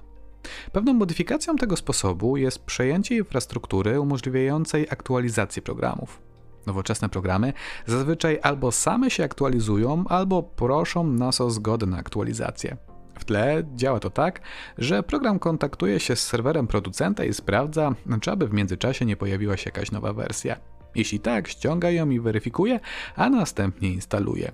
Pewną 0.72 0.94
modyfikacją 0.94 1.56
tego 1.56 1.76
sposobu 1.76 2.38
jest 2.38 2.60
przejęcie 2.60 3.16
infrastruktury 3.16 4.00
umożliwiającej 4.00 4.88
aktualizację 4.90 5.62
programów. 5.62 6.22
Nowoczesne 6.66 7.10
programy 7.10 7.54
zazwyczaj 7.86 8.40
albo 8.42 8.72
same 8.72 9.10
się 9.10 9.24
aktualizują, 9.24 10.04
albo 10.10 10.44
proszą 10.44 11.08
nas 11.08 11.42
o 11.42 11.50
zgodę 11.50 11.86
na 11.86 11.98
aktualizację. 11.98 12.78
W 13.20 13.26
tle 13.26 13.64
działa 13.76 14.00
to 14.00 14.10
tak, 14.10 14.42
że 14.78 15.04
program 15.04 15.40
kontaktuje 15.40 16.00
się 16.00 16.16
z 16.16 16.24
serwerem 16.24 16.68
producenta 16.68 17.24
i 17.24 17.34
sprawdza, 17.34 17.96
czy 18.22 18.32
aby 18.32 18.48
w 18.48 18.54
międzyczasie 18.54 19.06
nie 19.06 19.16
pojawiła 19.18 19.58
się 19.58 19.68
jakaś 19.68 19.92
nowa 19.92 20.14
wersja. 20.14 20.58
Jeśli 20.96 21.20
tak, 21.20 21.48
ściąga 21.48 21.90
ją 21.92 22.10
i 22.10 22.20
weryfikuje, 22.20 22.80
a 23.16 23.30
następnie 23.30 23.90
instaluje. 23.90 24.52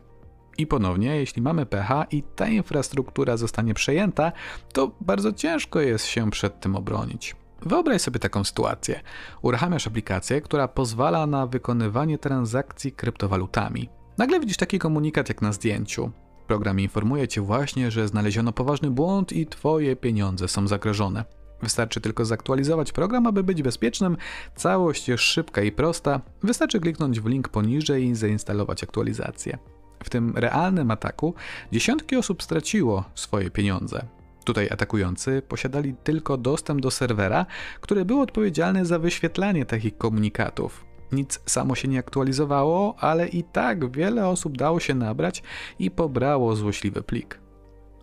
I 0.58 0.68
ponownie, 0.68 1.16
jeśli 1.16 1.42
mamy 1.42 1.66
pH 1.66 2.06
i 2.12 2.24
ta 2.36 2.48
infrastruktura 2.48 3.38
zostanie 3.38 3.74
przejęta, 3.74 4.32
to 4.74 4.92
bardzo 5.02 5.34
ciężko 5.34 5.80
jest 5.80 6.06
się 6.06 6.32
przed 6.32 6.60
tym 6.60 6.76
obronić. 6.76 7.36
Wyobraź 7.62 8.02
sobie 8.02 8.20
taką 8.20 8.44
sytuację. 8.44 9.02
Uruchamiasz 9.42 9.88
aplikację, 9.88 10.42
która 10.42 10.68
pozwala 10.68 11.28
na 11.28 11.48
wykonywanie 11.48 12.18
transakcji 12.18 12.92
kryptowalutami. 12.92 13.90
Nagle 14.18 14.40
widzisz 14.40 14.58
taki 14.58 14.80
komunikat 14.80 15.30
jak 15.30 15.42
na 15.42 15.54
zdjęciu. 15.54 16.12
Program 16.54 16.80
informuje 16.80 17.28
cię 17.28 17.42
właśnie, 17.42 17.92
że 17.92 18.08
znaleziono 18.08 18.54
poważny 18.54 18.92
błąd 18.92 19.32
i 19.34 19.46
twoje 19.46 19.96
pieniądze 19.96 20.48
są 20.48 20.68
zagrożone. 20.68 21.26
Wystarczy 21.62 22.02
tylko 22.02 22.26
zaktualizować 22.26 22.92
program, 22.92 23.28
aby 23.28 23.44
być 23.44 23.64
bezpiecznym. 23.64 24.18
Całość 24.56 25.08
jest 25.08 25.24
szybka 25.24 25.62
i 25.62 25.72
prosta. 25.72 26.22
Wystarczy 26.44 26.80
kliknąć 26.80 27.20
w 27.20 27.26
link 27.26 27.50
poniżej 27.50 28.06
i 28.06 28.16
zainstalować 28.16 28.84
aktualizację. 28.84 29.58
W 30.04 30.10
tym 30.10 30.34
realnym 30.36 30.92
ataku 30.92 31.34
dziesiątki 31.72 32.16
osób 32.16 32.44
straciło 32.44 33.04
swoje 33.16 33.52
pieniądze. 33.52 34.06
Tutaj 34.46 34.70
atakujący 34.72 35.42
posiadali 35.48 35.96
tylko 36.04 36.38
dostęp 36.38 36.82
do 36.82 36.92
serwera, 36.92 37.46
który 37.82 38.06
był 38.06 38.22
odpowiedzialny 38.22 38.86
za 38.86 39.00
wyświetlanie 39.00 39.66
takich 39.66 39.98
komunikatów. 39.98 40.93
Nic 41.14 41.40
samo 41.46 41.76
się 41.76 41.88
nie 41.88 42.00
aktualizowało, 42.00 42.96
ale 43.00 43.28
i 43.28 43.44
tak 43.44 43.92
wiele 43.92 44.28
osób 44.28 44.58
dało 44.58 44.80
się 44.80 44.96
nabrać 44.96 45.44
i 45.80 45.92
pobrało 45.92 46.56
złośliwy 46.56 47.04
plik. 47.04 47.40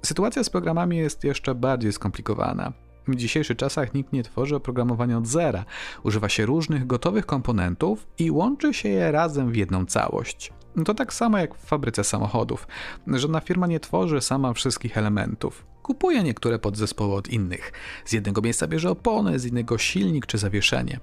Sytuacja 0.03 0.45
z 0.45 0.51
programami 0.51 0.97
jest 0.97 1.25
jeszcze 1.25 1.55
bardziej 1.55 1.93
skomplikowana. 1.93 2.73
W 3.09 3.17
dzisiejszych 3.17 3.57
czasach 3.57 3.95
nikt 3.95 4.13
nie 4.13 4.23
tworzy 4.23 4.57
oprogramowania 4.57 5.19
od 5.19 5.27
zera. 5.27 5.65
Używa 6.03 6.29
się 6.29 6.47
różnych 6.47 6.87
gotowych 6.87 7.27
komponentów 7.27 8.07
i 8.19 8.31
łączy 8.31 8.75
się 8.75 8.89
je 8.89 9.13
razem 9.13 9.53
w 9.53 9.57
jedną 9.57 9.87
całość. 9.87 10.53
To 10.85 10.95
tak 10.95 11.15
samo 11.15 11.39
jak 11.39 11.55
w 11.55 11.67
fabryce 11.67 12.05
samochodów. 12.05 12.67
Żadna 13.07 13.41
firma 13.41 13.67
nie 13.67 13.81
tworzy 13.81 14.21
sama 14.21 14.53
wszystkich 14.53 14.99
elementów. 14.99 15.67
Kupuje 15.83 16.23
niektóre 16.23 16.59
podzespoły 16.59 17.15
od 17.15 17.29
innych. 17.29 17.73
Z 18.05 18.13
jednego 18.13 18.41
miejsca 18.41 18.67
bierze 18.67 18.91
opony, 18.91 19.39
z 19.39 19.47
innego 19.47 19.79
silnik 19.79 20.27
czy 20.27 20.39
zawieszenie. 20.39 21.01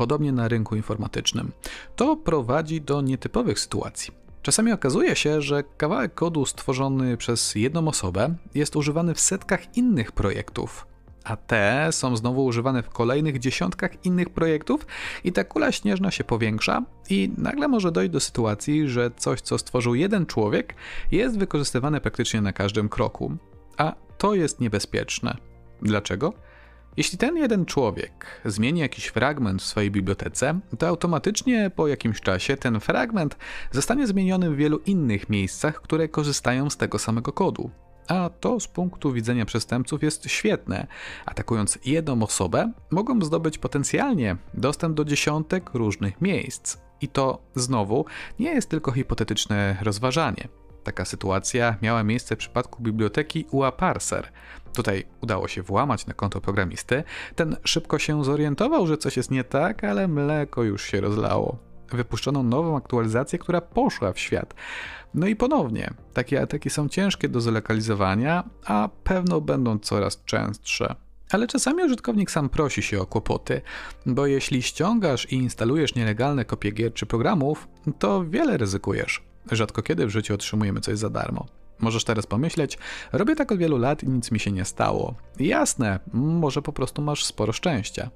Podobnie 0.00 0.32
na 0.32 0.48
rynku 0.48 0.76
informatycznym. 0.76 1.52
To 1.96 2.16
prowadzi 2.16 2.80
do 2.80 3.00
nietypowych 3.00 3.60
sytuacji. 3.60 4.14
Czasami 4.42 4.72
okazuje 4.72 5.16
się, 5.16 5.42
że 5.42 5.62
kawałek 5.76 6.14
kodu 6.14 6.46
stworzony 6.46 7.16
przez 7.16 7.54
jedną 7.54 7.88
osobę 7.88 8.34
jest 8.54 8.76
używany 8.76 9.14
w 9.14 9.20
setkach 9.20 9.76
innych 9.76 10.12
projektów, 10.12 10.86
a 11.24 11.36
te 11.36 11.88
są 11.90 12.16
znowu 12.16 12.44
używane 12.44 12.82
w 12.82 12.90
kolejnych 12.90 13.38
dziesiątkach 13.38 14.04
innych 14.04 14.30
projektów 14.30 14.86
i 15.24 15.32
ta 15.32 15.44
kula 15.44 15.72
śnieżna 15.72 16.10
się 16.10 16.24
powiększa 16.24 16.82
i 17.10 17.30
nagle 17.38 17.68
może 17.68 17.92
dojść 17.92 18.12
do 18.12 18.20
sytuacji, 18.20 18.88
że 18.88 19.10
coś, 19.16 19.40
co 19.40 19.58
stworzył 19.58 19.94
jeden 19.94 20.26
człowiek, 20.26 20.74
jest 21.12 21.38
wykorzystywane 21.38 22.00
praktycznie 22.00 22.40
na 22.40 22.52
każdym 22.52 22.88
kroku. 22.88 23.36
A 23.76 23.94
to 24.18 24.34
jest 24.34 24.60
niebezpieczne. 24.60 25.36
Dlaczego? 25.82 26.32
Jeśli 27.00 27.18
ten 27.18 27.36
jeden 27.36 27.66
człowiek 27.66 28.40
zmieni 28.44 28.80
jakiś 28.80 29.06
fragment 29.06 29.62
w 29.62 29.66
swojej 29.66 29.90
bibliotece, 29.90 30.60
to 30.78 30.88
automatycznie 30.88 31.70
po 31.76 31.88
jakimś 31.88 32.20
czasie 32.20 32.56
ten 32.56 32.80
fragment 32.80 33.36
zostanie 33.72 34.06
zmieniony 34.06 34.50
w 34.50 34.56
wielu 34.56 34.78
innych 34.78 35.28
miejscach, 35.28 35.82
które 35.82 36.08
korzystają 36.08 36.70
z 36.70 36.76
tego 36.76 36.98
samego 36.98 37.32
kodu. 37.32 37.70
A 38.08 38.30
to 38.40 38.60
z 38.60 38.68
punktu 38.68 39.12
widzenia 39.12 39.46
przestępców 39.46 40.02
jest 40.02 40.30
świetne. 40.30 40.86
Atakując 41.26 41.78
jedną 41.84 42.22
osobę, 42.22 42.72
mogą 42.90 43.22
zdobyć 43.22 43.58
potencjalnie 43.58 44.36
dostęp 44.54 44.96
do 44.96 45.04
dziesiątek 45.04 45.70
różnych 45.74 46.20
miejsc. 46.20 46.76
I 47.00 47.08
to 47.08 47.42
znowu 47.54 48.04
nie 48.38 48.50
jest 48.54 48.68
tylko 48.68 48.92
hipotetyczne 48.92 49.76
rozważanie. 49.82 50.48
Taka 50.84 51.04
sytuacja 51.04 51.76
miała 51.82 52.04
miejsce 52.04 52.36
w 52.36 52.38
przypadku 52.38 52.82
biblioteki 52.82 53.46
UA-Parser. 53.50 54.22
Tutaj 54.74 55.04
udało 55.20 55.48
się 55.48 55.62
włamać 55.62 56.06
na 56.06 56.14
konto 56.14 56.40
programisty. 56.40 57.04
Ten 57.34 57.56
szybko 57.64 57.98
się 57.98 58.24
zorientował, 58.24 58.86
że 58.86 58.98
coś 58.98 59.16
jest 59.16 59.30
nie 59.30 59.44
tak, 59.44 59.84
ale 59.84 60.08
mleko 60.08 60.62
już 60.62 60.82
się 60.84 61.00
rozlało. 61.00 61.58
Wypuszczono 61.92 62.42
nową 62.42 62.76
aktualizację, 62.76 63.38
która 63.38 63.60
poszła 63.60 64.12
w 64.12 64.18
świat. 64.18 64.54
No 65.14 65.26
i 65.26 65.36
ponownie, 65.36 65.90
takie 66.14 66.42
ataki 66.42 66.70
są 66.70 66.88
ciężkie 66.88 67.28
do 67.28 67.40
zlokalizowania, 67.40 68.44
a 68.64 68.88
pewno 69.04 69.40
będą 69.40 69.78
coraz 69.78 70.24
częstsze. 70.24 70.94
Ale 71.30 71.46
czasami 71.46 71.84
użytkownik 71.84 72.30
sam 72.30 72.48
prosi 72.48 72.82
się 72.82 73.00
o 73.00 73.06
kłopoty, 73.06 73.60
bo 74.06 74.26
jeśli 74.26 74.62
ściągasz 74.62 75.32
i 75.32 75.34
instalujesz 75.34 75.94
nielegalne 75.94 76.44
kopie 76.44 76.70
gier 76.70 76.94
czy 76.94 77.06
programów, 77.06 77.68
to 77.98 78.24
wiele 78.24 78.56
ryzykujesz. 78.56 79.22
Rzadko 79.50 79.82
kiedy 79.82 80.06
w 80.06 80.10
życiu 80.10 80.34
otrzymujemy 80.34 80.80
coś 80.80 80.98
za 80.98 81.10
darmo. 81.10 81.46
Możesz 81.80 82.04
teraz 82.04 82.26
pomyśleć, 82.26 82.78
robię 83.12 83.36
tak 83.36 83.52
od 83.52 83.58
wielu 83.58 83.78
lat 83.78 84.02
i 84.02 84.08
nic 84.08 84.30
mi 84.30 84.40
się 84.40 84.52
nie 84.52 84.64
stało. 84.64 85.14
Jasne, 85.38 86.00
może 86.12 86.62
po 86.62 86.72
prostu 86.72 87.02
masz 87.02 87.24
sporo 87.24 87.52
szczęścia. 87.52 88.10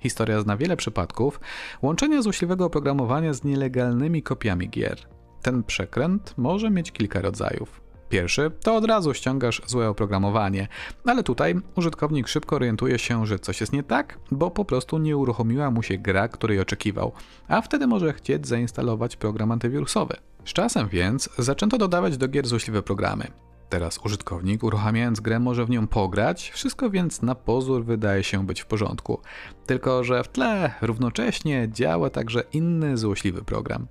Historia 0.00 0.40
zna 0.40 0.56
wiele 0.56 0.76
przypadków 0.76 1.40
łączenia 1.82 2.22
złośliwego 2.22 2.64
oprogramowania 2.64 3.32
z 3.32 3.44
nielegalnymi 3.44 4.22
kopiami 4.22 4.68
gier. 4.68 4.98
Ten 5.42 5.64
przekręt 5.64 6.34
może 6.36 6.70
mieć 6.70 6.92
kilka 6.92 7.20
rodzajów. 7.20 7.80
Pierwszy 8.08 8.50
to 8.62 8.76
od 8.76 8.84
razu 8.84 9.14
ściągasz 9.14 9.62
złe 9.66 9.88
oprogramowanie, 9.88 10.68
ale 11.04 11.22
tutaj 11.22 11.54
użytkownik 11.76 12.28
szybko 12.28 12.56
orientuje 12.56 12.98
się, 12.98 13.26
że 13.26 13.38
coś 13.38 13.60
jest 13.60 13.72
nie 13.72 13.82
tak, 13.82 14.18
bo 14.30 14.50
po 14.50 14.64
prostu 14.64 14.98
nie 14.98 15.16
uruchomiła 15.16 15.70
mu 15.70 15.82
się 15.82 15.98
gra, 15.98 16.28
której 16.28 16.60
oczekiwał, 16.60 17.12
a 17.48 17.60
wtedy 17.60 17.86
może 17.86 18.12
chcieć 18.12 18.46
zainstalować 18.46 19.16
program 19.16 19.52
antywirusowy. 19.52 20.16
Z 20.44 20.52
czasem 20.52 20.88
więc 20.88 21.28
zaczęto 21.38 21.78
dodawać 21.78 22.16
do 22.16 22.28
gier 22.28 22.46
złośliwe 22.46 22.82
programy. 22.82 23.26
Teraz 23.68 23.98
użytkownik, 24.04 24.62
uruchamiając 24.62 25.20
grę, 25.20 25.38
może 25.38 25.64
w 25.64 25.70
nią 25.70 25.86
pograć, 25.86 26.50
wszystko 26.50 26.90
więc 26.90 27.22
na 27.22 27.34
pozór 27.34 27.84
wydaje 27.84 28.24
się 28.24 28.46
być 28.46 28.60
w 28.60 28.66
porządku. 28.66 29.20
Tylko, 29.66 30.04
że 30.04 30.24
w 30.24 30.28
tle 30.28 30.74
równocześnie 30.82 31.68
działa 31.72 32.10
także 32.10 32.42
inny 32.52 32.96
złośliwy 32.96 33.44
program. 33.44 33.86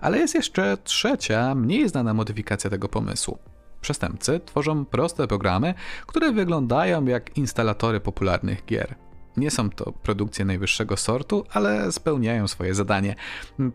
Ale 0.00 0.18
jest 0.18 0.34
jeszcze 0.34 0.76
trzecia, 0.84 1.54
mniej 1.54 1.88
znana 1.88 2.14
modyfikacja 2.14 2.70
tego 2.70 2.88
pomysłu. 2.88 3.38
Przestępcy 3.80 4.40
tworzą 4.46 4.84
proste 4.84 5.26
programy, 5.28 5.74
które 6.06 6.32
wyglądają 6.32 7.04
jak 7.04 7.36
instalatory 7.36 8.00
popularnych 8.00 8.64
gier. 8.64 8.94
Nie 9.36 9.50
są 9.50 9.70
to 9.70 9.92
produkcje 9.92 10.44
najwyższego 10.44 10.96
sortu, 10.96 11.44
ale 11.52 11.92
spełniają 11.92 12.48
swoje 12.48 12.74
zadanie. 12.74 13.14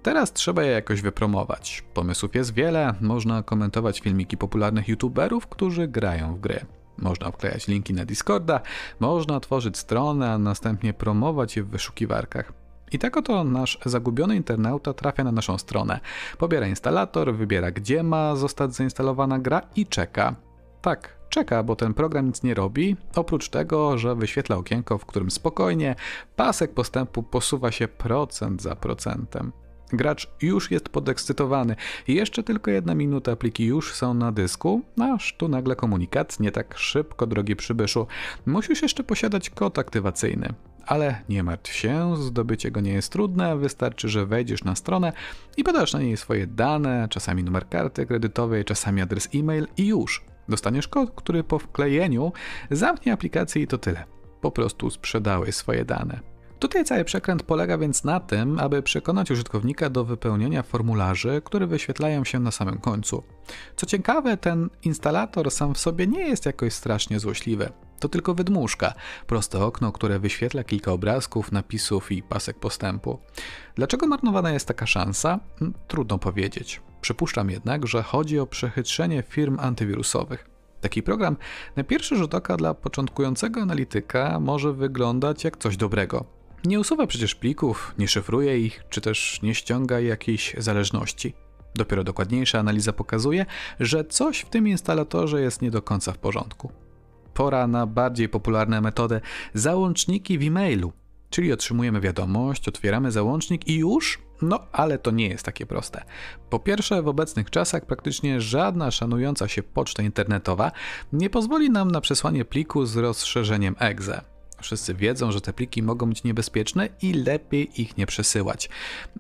Teraz 0.04 0.34
trzeba 0.34 0.64
je 0.64 0.72
jakoś 0.72 1.02
wypromować. 1.02 1.84
Pomysłów 1.94 2.36
jest 2.36 2.54
wiele, 2.54 2.94
można 3.02 3.44
komentować 3.44 4.00
filmiki 4.00 4.38
popularnych 4.38 4.88
youtuberów, 4.88 5.48
którzy 5.48 5.88
grają 5.88 6.36
w 6.36 6.40
gry. 6.40 6.66
Można 6.98 7.32
wklejać 7.32 7.68
linki 7.68 7.94
na 7.94 8.06
Discorda, 8.06 8.62
można 9.00 9.40
tworzyć 9.40 9.78
stronę, 9.78 10.32
a 10.32 10.38
następnie 10.38 10.94
promować 10.94 11.58
je 11.58 11.64
w 11.64 11.70
wyszukiwarkach. 11.70 12.54
I 12.92 13.00
tak 13.00 13.18
oto 13.18 13.44
nasz 13.44 13.80
zagubiony 13.86 14.36
internauta 14.36 14.94
trafia 14.94 15.24
na 15.24 15.32
naszą 15.32 15.58
stronę. 15.58 16.00
Pobiera 16.38 16.68
instalator, 16.68 17.36
wybiera 17.36 17.72
gdzie 17.72 18.04
ma 18.04 18.36
zostać 18.36 18.76
zainstalowana 18.76 19.40
gra 19.40 19.62
i 19.76 19.86
czeka. 19.86 20.36
Tak, 20.82 21.17
czeka, 21.30 21.64
bo 21.64 21.76
ten 21.76 21.94
program 21.94 22.26
nic 22.26 22.44
nie 22.44 22.54
robi, 22.54 22.96
oprócz 23.16 23.50
tego, 23.50 23.98
że 23.98 24.16
wyświetla 24.16 24.56
okienko, 24.56 24.98
w 24.98 25.06
którym 25.06 25.32
spokojnie 25.32 25.96
pasek 26.36 26.74
postępu 26.74 27.24
posuwa 27.24 27.72
się 27.72 27.88
procent 27.88 28.62
za 28.62 28.76
procentem. 28.76 29.52
Gracz 29.94 30.28
już 30.42 30.72
jest 30.72 30.90
podekscytowany. 30.90 31.76
Jeszcze 32.08 32.44
tylko 32.44 32.72
jedna 32.72 32.96
minuta, 32.96 33.36
pliki 33.36 33.66
już 33.66 33.94
są 33.94 34.14
na 34.14 34.32
dysku, 34.32 34.82
aż 35.02 35.36
tu 35.38 35.48
nagle 35.48 35.76
komunikat, 35.76 36.40
nie 36.40 36.52
tak 36.52 36.78
szybko, 36.78 37.28
drogi 37.28 37.56
przybyszu. 37.56 38.08
Musisz 38.46 38.82
jeszcze 38.82 39.04
posiadać 39.04 39.50
kod 39.50 39.80
aktywacyjny. 39.80 40.54
Ale 40.86 41.22
nie 41.30 41.44
martw 41.44 41.74
się, 41.74 42.18
zdobycie 42.18 42.72
go 42.72 42.80
nie 42.80 42.94
jest 42.94 43.12
trudne, 43.12 43.58
wystarczy, 43.58 44.10
że 44.10 44.26
wejdziesz 44.26 44.64
na 44.64 44.76
stronę 44.76 45.14
i 45.58 45.64
podasz 45.64 45.94
na 45.94 46.00
niej 46.00 46.18
swoje 46.18 46.48
dane, 46.48 47.08
czasami 47.10 47.44
numer 47.44 47.70
karty 47.70 48.06
kredytowej, 48.06 48.66
czasami 48.66 49.02
adres 49.02 49.30
e-mail 49.36 49.68
i 49.78 49.88
już. 49.88 50.24
Dostaniesz 50.50 50.88
kod, 50.88 51.12
który 51.16 51.44
po 51.44 51.60
wklejeniu 51.60 52.32
zamknie 52.72 53.14
aplikację 53.14 53.62
i 53.62 53.68
to 53.68 53.78
tyle. 53.78 54.04
Po 54.42 54.52
prostu 54.52 54.90
sprzedałeś 54.90 55.56
swoje 55.56 55.86
dane. 55.86 56.37
Tutaj 56.60 56.84
cały 56.84 57.04
przekręt 57.04 57.44
polega 57.44 57.78
więc 57.78 58.04
na 58.04 58.20
tym, 58.20 58.60
aby 58.60 58.84
przekonać 58.84 59.32
użytkownika 59.32 59.90
do 59.90 60.06
wypełnienia 60.06 60.64
formularzy, 60.64 61.42
które 61.46 61.68
wyświetlają 61.68 62.24
się 62.24 62.40
na 62.40 62.52
samym 62.52 62.78
końcu. 62.78 63.24
Co 63.76 63.86
ciekawe, 63.86 64.38
ten 64.38 64.70
instalator 64.84 65.52
sam 65.52 65.74
w 65.74 65.80
sobie 65.80 66.08
nie 66.08 66.28
jest 66.28 66.46
jakoś 66.46 66.74
strasznie 66.74 67.20
złośliwy. 67.20 67.70
To 68.00 68.10
tylko 68.10 68.34
wydmuszka, 68.34 68.94
proste 69.28 69.60
okno, 69.60 69.92
które 69.92 70.20
wyświetla 70.20 70.64
kilka 70.64 70.92
obrazków, 70.92 71.52
napisów 71.52 72.12
i 72.12 72.24
pasek 72.24 72.60
postępu. 72.60 73.20
Dlaczego 73.76 74.08
marnowana 74.08 74.52
jest 74.52 74.68
taka 74.68 74.86
szansa? 74.86 75.40
Hm, 75.60 75.74
trudno 75.88 76.18
powiedzieć. 76.18 76.82
Przypuszczam 77.02 77.50
jednak, 77.50 77.88
że 77.88 78.04
chodzi 78.04 78.40
o 78.40 78.48
przechytrzenie 78.48 79.24
firm 79.24 79.58
antywirusowych. 79.60 80.50
Taki 80.82 81.04
program 81.04 81.38
na 81.76 81.84
pierwszy 81.84 82.16
rzut 82.16 82.34
oka 82.34 82.58
dla 82.58 82.74
początkującego 82.74 83.62
analityka 83.62 84.40
może 84.40 84.74
wyglądać 84.74 85.44
jak 85.44 85.58
coś 85.58 85.78
dobrego. 85.78 86.37
Nie 86.66 86.80
usuwa 86.80 87.08
przecież 87.08 87.36
plików, 87.36 87.94
nie 87.98 88.08
szyfruje 88.08 88.60
ich, 88.60 88.84
czy 88.90 89.02
też 89.02 89.40
nie 89.42 89.56
ściąga 89.56 90.00
jakiejś 90.00 90.56
zależności. 90.58 91.34
Dopiero 91.76 92.04
dokładniejsza 92.04 92.60
analiza 92.60 92.94
pokazuje, 92.94 93.46
że 93.80 94.06
coś 94.06 94.40
w 94.40 94.50
tym 94.50 94.68
instalatorze 94.68 95.42
jest 95.42 95.62
nie 95.62 95.72
do 95.72 95.82
końca 95.82 96.14
w 96.14 96.18
porządku. 96.18 96.72
Pora 97.34 97.68
na 97.68 97.86
bardziej 97.86 98.30
popularną 98.30 98.82
metodę 98.82 99.22
załączniki 99.54 100.38
w 100.38 100.44
e-mailu. 100.44 100.94
Czyli 101.30 101.54
otrzymujemy 101.54 102.02
wiadomość, 102.02 102.68
otwieramy 102.68 103.12
załącznik 103.12 103.68
i 103.68 103.76
już? 103.76 104.20
No, 104.42 104.60
ale 104.72 104.98
to 104.98 105.12
nie 105.12 105.28
jest 105.28 105.44
takie 105.44 105.66
proste. 105.66 106.04
Po 106.50 106.60
pierwsze, 106.60 107.02
w 107.02 107.08
obecnych 107.08 107.50
czasach 107.50 107.86
praktycznie 107.86 108.42
żadna 108.42 108.92
szanująca 108.92 109.48
się 109.48 109.64
poczta 109.64 110.04
internetowa 110.04 110.72
nie 111.14 111.30
pozwoli 111.30 111.70
nam 111.70 111.92
na 111.92 112.02
przesłanie 112.02 112.46
pliku 112.46 112.86
z 112.86 112.98
rozszerzeniem 112.98 113.76
exe. 113.80 114.37
Wszyscy 114.62 114.94
wiedzą, 114.94 115.32
że 115.32 115.42
te 115.42 115.54
pliki 115.54 115.84
mogą 115.84 116.10
być 116.10 116.24
niebezpieczne 116.24 116.90
i 117.02 117.14
lepiej 117.14 117.82
ich 117.82 117.98
nie 117.98 118.06
przesyłać. 118.06 118.70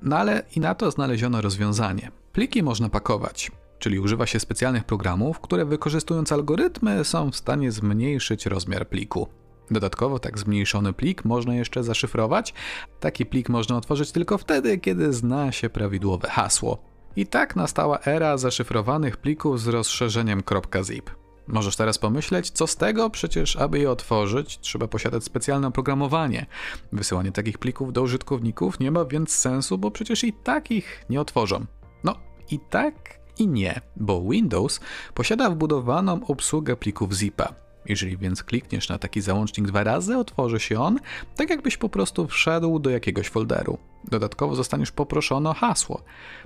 No 0.01 0.17
ale 0.17 0.43
i 0.55 0.59
na 0.59 0.75
to 0.75 0.91
znaleziono 0.91 1.41
rozwiązanie. 1.41 2.11
Pliki 2.33 2.63
można 2.63 2.89
pakować, 2.89 3.51
czyli 3.79 3.99
używa 3.99 4.25
się 4.25 4.39
specjalnych 4.39 4.83
programów, 4.83 5.39
które 5.39 5.65
wykorzystując 5.65 6.31
algorytmy 6.31 7.05
są 7.05 7.31
w 7.31 7.35
stanie 7.35 7.71
zmniejszyć 7.71 8.45
rozmiar 8.45 8.87
pliku. 8.87 9.27
Dodatkowo 9.71 10.19
tak 10.19 10.39
zmniejszony 10.39 10.93
plik 10.93 11.25
można 11.25 11.55
jeszcze 11.55 11.83
zaszyfrować. 11.83 12.53
Taki 12.99 13.25
plik 13.25 13.49
można 13.49 13.77
otworzyć 13.77 14.11
tylko 14.11 14.37
wtedy, 14.37 14.77
kiedy 14.77 15.13
zna 15.13 15.51
się 15.51 15.69
prawidłowe 15.69 16.29
hasło. 16.29 16.77
I 17.15 17.27
tak 17.27 17.55
nastała 17.55 17.99
era 17.99 18.37
zaszyfrowanych 18.37 19.17
plików 19.17 19.61
z 19.61 19.67
rozszerzeniem 19.67 20.43
.zip. 20.83 21.09
Możesz 21.47 21.75
teraz 21.75 21.97
pomyśleć, 21.97 22.49
co 22.49 22.67
z 22.67 22.75
tego? 22.75 23.09
Przecież, 23.09 23.55
aby 23.55 23.79
je 23.79 23.91
otworzyć, 23.91 24.59
trzeba 24.59 24.87
posiadać 24.87 25.23
specjalne 25.23 25.67
oprogramowanie. 25.67 26.45
Wysyłanie 26.91 27.31
takich 27.31 27.57
plików 27.57 27.93
do 27.93 28.01
użytkowników 28.01 28.79
nie 28.79 28.91
ma 28.91 29.05
więc 29.05 29.31
sensu, 29.31 29.77
bo 29.77 29.91
przecież 29.91 30.23
i 30.23 30.33
tak 30.33 30.71
ich 30.71 31.05
nie 31.09 31.21
otworzą. 31.21 31.65
No, 32.03 32.15
i 32.51 32.59
tak 32.59 33.19
i 33.39 33.47
nie, 33.47 33.81
bo 33.95 34.21
Windows 34.21 34.79
posiada 35.13 35.49
wbudowaną 35.49 36.25
obsługę 36.27 36.75
plików 36.75 37.13
zipa. 37.13 37.66
Jeżeli 37.89 38.17
więc 38.17 38.43
klikniesz 38.43 38.89
na 38.89 38.97
taki 38.97 39.21
załącznik 39.21 39.67
dwa 39.67 39.83
razy, 39.83 40.17
otworzy 40.17 40.59
się 40.59 40.79
on, 40.79 40.99
tak 41.35 41.49
jakbyś 41.49 41.77
po 41.77 41.89
prostu 41.89 42.27
wszedł 42.27 42.79
do 42.79 42.89
jakiegoś 42.89 43.27
folderu. 43.29 43.77
Dodatkowo 44.03 44.55
zostaniesz 44.55 44.91
poproszony 44.91 45.49
o 45.49 45.53
hasło. 45.53 46.01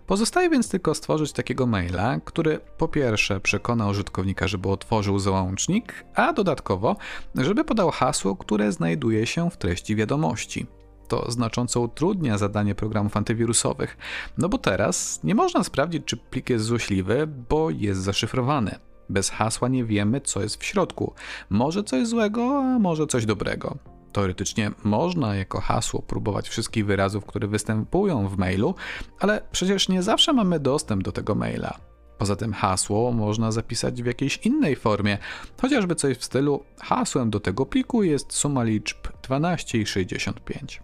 Pozostaje 0.07 0.49
więc 0.49 0.69
tylko 0.69 0.95
stworzyć 0.95 1.31
takiego 1.31 1.67
maila, 1.67 2.19
który 2.25 2.59
po 2.77 2.87
pierwsze 2.87 3.39
przekona 3.39 3.89
użytkownika, 3.89 4.47
żeby 4.47 4.69
otworzył 4.69 5.19
załącznik, 5.19 6.05
a 6.15 6.33
dodatkowo, 6.33 6.95
żeby 7.35 7.63
podał 7.63 7.91
hasło, 7.91 8.35
które 8.35 8.71
znajduje 8.71 9.27
się 9.27 9.49
w 9.49 9.57
treści 9.57 9.95
wiadomości 9.95 10.67
to 11.11 11.31
znacząco 11.31 11.81
utrudnia 11.81 12.37
zadanie 12.37 12.75
programów 12.75 13.17
antywirusowych. 13.17 13.97
No 14.37 14.49
bo 14.49 14.57
teraz 14.57 15.19
nie 15.23 15.35
można 15.35 15.63
sprawdzić, 15.63 16.05
czy 16.05 16.17
plik 16.17 16.49
jest 16.49 16.65
złośliwy, 16.65 17.27
bo 17.49 17.69
jest 17.69 18.01
zaszyfrowany. 18.01 18.79
Bez 19.11 19.29
hasła 19.29 19.67
nie 19.67 19.85
wiemy, 19.85 20.21
co 20.21 20.41
jest 20.41 20.61
w 20.61 20.65
środku. 20.65 21.13
Może 21.49 21.83
coś 21.83 22.07
złego, 22.07 22.59
a 22.59 22.79
może 22.79 23.07
coś 23.07 23.25
dobrego. 23.25 23.77
Teoretycznie 24.11 24.71
można 24.83 25.35
jako 25.35 25.61
hasło 25.61 26.01
próbować 26.01 26.49
wszystkich 26.49 26.85
wyrazów, 26.85 27.25
które 27.25 27.47
występują 27.47 28.27
w 28.27 28.37
mailu, 28.37 28.75
ale 29.19 29.41
przecież 29.51 29.89
nie 29.89 30.03
zawsze 30.03 30.33
mamy 30.33 30.59
dostęp 30.59 31.03
do 31.03 31.11
tego 31.11 31.35
maila. 31.35 31.79
Poza 32.17 32.35
tym 32.35 32.53
hasło 32.53 33.11
można 33.11 33.51
zapisać 33.51 34.03
w 34.03 34.05
jakiejś 34.05 34.37
innej 34.37 34.75
formie, 34.75 35.17
chociażby 35.61 35.95
coś 35.95 36.17
w 36.17 36.23
stylu 36.23 36.63
hasłem 36.79 37.29
do 37.29 37.39
tego 37.39 37.65
pliku 37.65 38.03
jest 38.03 38.33
suma 38.33 38.63
liczb 38.63 38.97
12 39.23 39.77
i 39.77 39.85
65 39.85 40.81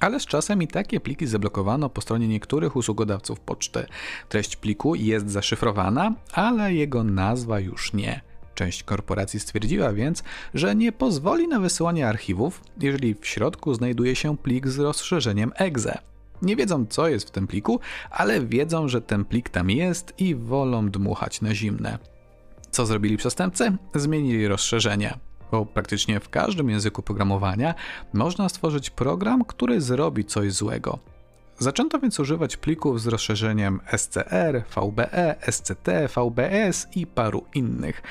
ale 0.00 0.20
z 0.20 0.26
czasem 0.26 0.62
i 0.62 0.68
takie 0.68 1.00
pliki 1.00 1.26
zablokowano 1.26 1.90
po 1.90 2.00
stronie 2.00 2.28
niektórych 2.28 2.76
usługodawców 2.76 3.40
poczty. 3.40 3.86
Treść 4.28 4.56
pliku 4.56 4.94
jest 4.94 5.30
zaszyfrowana, 5.30 6.14
ale 6.32 6.74
jego 6.74 7.04
nazwa 7.04 7.60
już 7.60 7.92
nie. 7.92 8.20
Część 8.54 8.82
korporacji 8.82 9.40
stwierdziła 9.40 9.92
więc, 9.92 10.22
że 10.54 10.74
nie 10.74 10.92
pozwoli 10.92 11.48
na 11.48 11.60
wysyłanie 11.60 12.08
archiwów, 12.08 12.60
jeżeli 12.80 13.14
w 13.14 13.26
środku 13.26 13.74
znajduje 13.74 14.16
się 14.16 14.36
plik 14.36 14.68
z 14.68 14.78
rozszerzeniem 14.78 15.52
exe. 15.56 15.98
Nie 16.42 16.56
wiedzą, 16.56 16.86
co 16.86 17.08
jest 17.08 17.28
w 17.28 17.30
tym 17.30 17.46
pliku, 17.46 17.80
ale 18.10 18.40
wiedzą, 18.40 18.88
że 18.88 19.00
ten 19.00 19.24
plik 19.24 19.48
tam 19.48 19.70
jest 19.70 20.14
i 20.18 20.34
wolą 20.34 20.90
dmuchać 20.90 21.40
na 21.40 21.54
zimne. 21.54 21.98
Co 22.70 22.86
zrobili 22.86 23.16
przestępcy? 23.16 23.76
Zmienili 23.94 24.48
rozszerzenie 24.48 25.18
bo 25.50 25.66
praktycznie 25.66 26.20
w 26.20 26.28
każdym 26.28 26.70
języku 26.70 27.02
programowania 27.02 27.74
można 28.12 28.48
stworzyć 28.48 28.90
program, 28.90 29.44
który 29.44 29.80
zrobi 29.80 30.24
coś 30.24 30.52
złego. 30.52 30.98
Zaczęto 31.58 31.98
więc 31.98 32.20
używać 32.20 32.56
plików 32.56 33.00
z 33.00 33.06
rozszerzeniem 33.06 33.80
SCR, 33.96 34.64
VBE, 34.76 35.34
SCT, 35.50 35.88
VBS 36.16 36.86
i 36.96 37.06
paru 37.06 37.44
innych. 37.54 38.02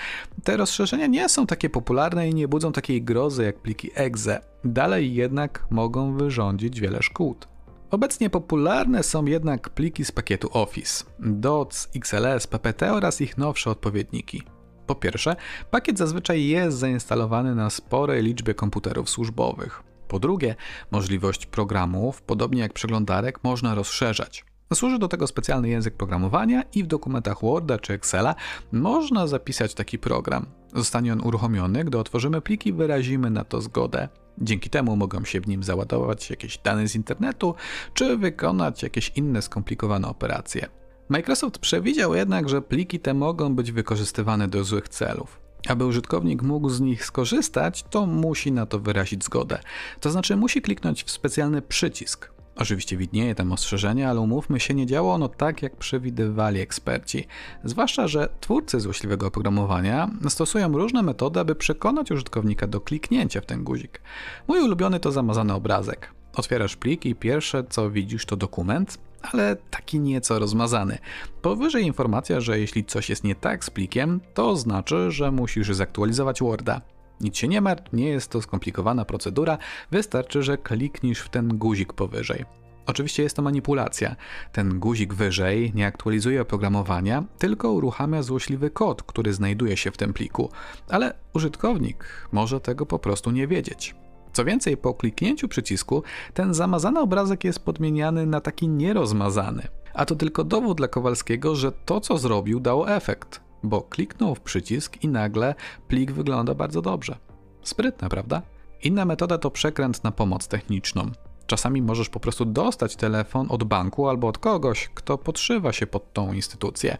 Te 0.43 0.57
rozszerzenia 0.57 1.07
nie 1.07 1.29
są 1.29 1.47
takie 1.47 1.69
popularne 1.69 2.29
i 2.29 2.33
nie 2.33 2.47
budzą 2.47 2.71
takiej 2.71 3.01
grozy 3.01 3.43
jak 3.43 3.59
pliki 3.59 3.91
exe. 3.95 4.39
Dalej 4.63 5.15
jednak 5.15 5.65
mogą 5.69 6.17
wyrządzić 6.17 6.79
wiele 6.79 7.01
szkód. 7.01 7.47
Obecnie 7.91 8.29
popularne 8.29 9.03
są 9.03 9.25
jednak 9.25 9.69
pliki 9.69 10.05
z 10.05 10.11
pakietu 10.11 10.49
Office, 10.51 11.05
DOTS, 11.19 11.89
XLS, 11.95 12.47
PPT 12.47 12.93
oraz 12.93 13.21
ich 13.21 13.37
nowsze 13.37 13.69
odpowiedniki. 13.69 14.43
Po 14.87 14.95
pierwsze, 14.95 15.35
pakiet 15.71 15.97
zazwyczaj 15.97 16.47
jest 16.47 16.77
zainstalowany 16.77 17.55
na 17.55 17.69
sporej 17.69 18.23
liczbie 18.23 18.53
komputerów 18.53 19.09
służbowych. 19.09 19.83
Po 20.07 20.19
drugie, 20.19 20.55
możliwość 20.91 21.45
programów, 21.45 22.21
podobnie 22.21 22.61
jak 22.61 22.73
przeglądarek, 22.73 23.43
można 23.43 23.75
rozszerzać. 23.75 24.45
Służy 24.73 24.99
do 24.99 25.07
tego 25.07 25.27
specjalny 25.27 25.69
język 25.69 25.97
programowania 25.97 26.63
i 26.75 26.83
w 26.83 26.87
dokumentach 26.87 27.41
Worda 27.41 27.79
czy 27.79 27.93
Excela 27.93 28.35
można 28.71 29.27
zapisać 29.27 29.73
taki 29.73 29.99
program. 29.99 30.45
Zostanie 30.75 31.13
on 31.13 31.21
uruchomiony, 31.21 31.83
gdy 31.83 31.97
otworzymy 31.97 32.41
pliki 32.41 32.69
i 32.69 32.73
wyrazimy 32.73 33.29
na 33.29 33.43
to 33.43 33.61
zgodę. 33.61 34.09
Dzięki 34.37 34.69
temu 34.69 34.95
mogą 34.95 35.25
się 35.25 35.41
w 35.41 35.47
nim 35.47 35.63
załadować 35.63 36.29
jakieś 36.29 36.57
dane 36.57 36.87
z 36.87 36.95
internetu, 36.95 37.55
czy 37.93 38.17
wykonać 38.17 38.83
jakieś 38.83 39.11
inne 39.15 39.41
skomplikowane 39.41 40.07
operacje. 40.07 40.82
Microsoft 41.09 41.59
przewidział 41.59 42.15
jednak, 42.15 42.49
że 42.49 42.61
pliki 42.61 42.99
te 42.99 43.13
mogą 43.13 43.55
być 43.55 43.71
wykorzystywane 43.71 44.47
do 44.47 44.63
złych 44.63 44.89
celów. 44.89 45.39
Aby 45.69 45.85
użytkownik 45.85 46.41
mógł 46.41 46.69
z 46.69 46.81
nich 46.81 47.05
skorzystać, 47.05 47.83
to 47.83 48.05
musi 48.05 48.51
na 48.51 48.65
to 48.65 48.79
wyrazić 48.79 49.23
zgodę. 49.23 49.59
To 49.99 50.11
znaczy 50.11 50.35
musi 50.35 50.61
kliknąć 50.61 51.03
w 51.03 51.11
specjalny 51.11 51.61
przycisk. 51.61 52.33
Oczywiście 52.55 52.97
widnieje 52.97 53.35
tam 53.35 53.51
ostrzeżenie, 53.51 54.09
ale 54.09 54.19
umówmy 54.19 54.59
się, 54.59 54.73
nie 54.73 54.85
działo 54.85 55.13
ono 55.13 55.27
tak, 55.29 55.61
jak 55.61 55.75
przewidywali 55.75 56.59
eksperci. 56.59 57.27
Zwłaszcza, 57.63 58.07
że 58.07 58.29
twórcy 58.39 58.79
złośliwego 58.79 59.27
oprogramowania 59.27 60.09
stosują 60.29 60.77
różne 60.77 61.01
metody, 61.01 61.39
aby 61.39 61.55
przekonać 61.55 62.11
użytkownika 62.11 62.67
do 62.67 62.81
kliknięcia 62.81 63.41
w 63.41 63.45
ten 63.45 63.63
guzik. 63.63 64.01
Mój 64.47 64.59
ulubiony 64.59 64.99
to 64.99 65.11
zamazany 65.11 65.53
obrazek. 65.53 66.13
Otwierasz 66.35 66.75
plik 66.75 67.05
i 67.05 67.15
pierwsze 67.15 67.63
co 67.69 67.89
widzisz 67.89 68.25
to 68.25 68.35
dokument, 68.37 68.97
ale 69.31 69.55
taki 69.55 69.99
nieco 69.99 70.39
rozmazany. 70.39 70.97
Powyżej 71.41 71.85
informacja, 71.85 72.41
że 72.41 72.59
jeśli 72.59 72.85
coś 72.85 73.09
jest 73.09 73.23
nie 73.23 73.35
tak 73.35 73.65
z 73.65 73.69
plikiem, 73.69 74.19
to 74.33 74.55
znaczy, 74.55 75.11
że 75.11 75.31
musisz 75.31 75.67
zaktualizować 75.67 76.39
Worda. 76.39 76.81
Nic 77.21 77.37
się 77.37 77.47
nie 77.47 77.61
martw, 77.61 77.93
nie 77.93 78.09
jest 78.09 78.31
to 78.31 78.41
skomplikowana 78.41 79.05
procedura, 79.05 79.57
wystarczy, 79.91 80.43
że 80.43 80.57
klikniesz 80.57 81.19
w 81.19 81.29
ten 81.29 81.57
guzik 81.57 81.93
powyżej. 81.93 82.45
Oczywiście 82.85 83.23
jest 83.23 83.35
to 83.35 83.41
manipulacja. 83.41 84.15
Ten 84.51 84.79
guzik 84.79 85.13
wyżej 85.13 85.71
nie 85.75 85.87
aktualizuje 85.87 86.41
oprogramowania, 86.41 87.23
tylko 87.37 87.71
uruchamia 87.71 88.23
złośliwy 88.23 88.69
kod, 88.69 89.03
który 89.03 89.33
znajduje 89.33 89.77
się 89.77 89.91
w 89.91 89.97
tym 89.97 90.13
pliku, 90.13 90.49
ale 90.89 91.13
użytkownik 91.33 92.27
może 92.31 92.61
tego 92.61 92.85
po 92.85 92.99
prostu 92.99 93.31
nie 93.31 93.47
wiedzieć. 93.47 93.95
Co 94.33 94.45
więcej, 94.45 94.77
po 94.77 94.93
kliknięciu 94.93 95.47
przycisku 95.47 96.03
ten 96.33 96.53
zamazany 96.53 96.99
obrazek 96.99 97.43
jest 97.43 97.59
podmieniany 97.59 98.25
na 98.25 98.41
taki 98.41 98.67
nierozmazany. 98.67 99.67
A 99.93 100.05
to 100.05 100.15
tylko 100.15 100.43
dowód 100.43 100.77
dla 100.77 100.87
Kowalskiego, 100.87 101.55
że 101.55 101.71
to 101.71 102.01
co 102.01 102.17
zrobił 102.17 102.59
dało 102.59 102.89
efekt, 102.89 103.41
bo 103.63 103.81
kliknął 103.81 104.35
w 104.35 104.41
przycisk 104.41 105.03
i 105.03 105.07
nagle 105.07 105.55
plik 105.87 106.11
wygląda 106.11 106.55
bardzo 106.55 106.81
dobrze. 106.81 107.17
Sprytne, 107.63 108.09
prawda? 108.09 108.41
Inna 108.83 109.05
metoda 109.05 109.37
to 109.37 109.51
przekręt 109.51 110.03
na 110.03 110.11
pomoc 110.11 110.47
techniczną. 110.47 111.11
Czasami 111.47 111.81
możesz 111.81 112.09
po 112.09 112.19
prostu 112.19 112.45
dostać 112.45 112.95
telefon 112.95 113.47
od 113.49 113.63
banku 113.63 114.07
albo 114.07 114.27
od 114.27 114.37
kogoś, 114.37 114.89
kto 114.93 115.17
podszywa 115.17 115.73
się 115.73 115.87
pod 115.87 116.13
tą 116.13 116.33
instytucję. 116.33 116.97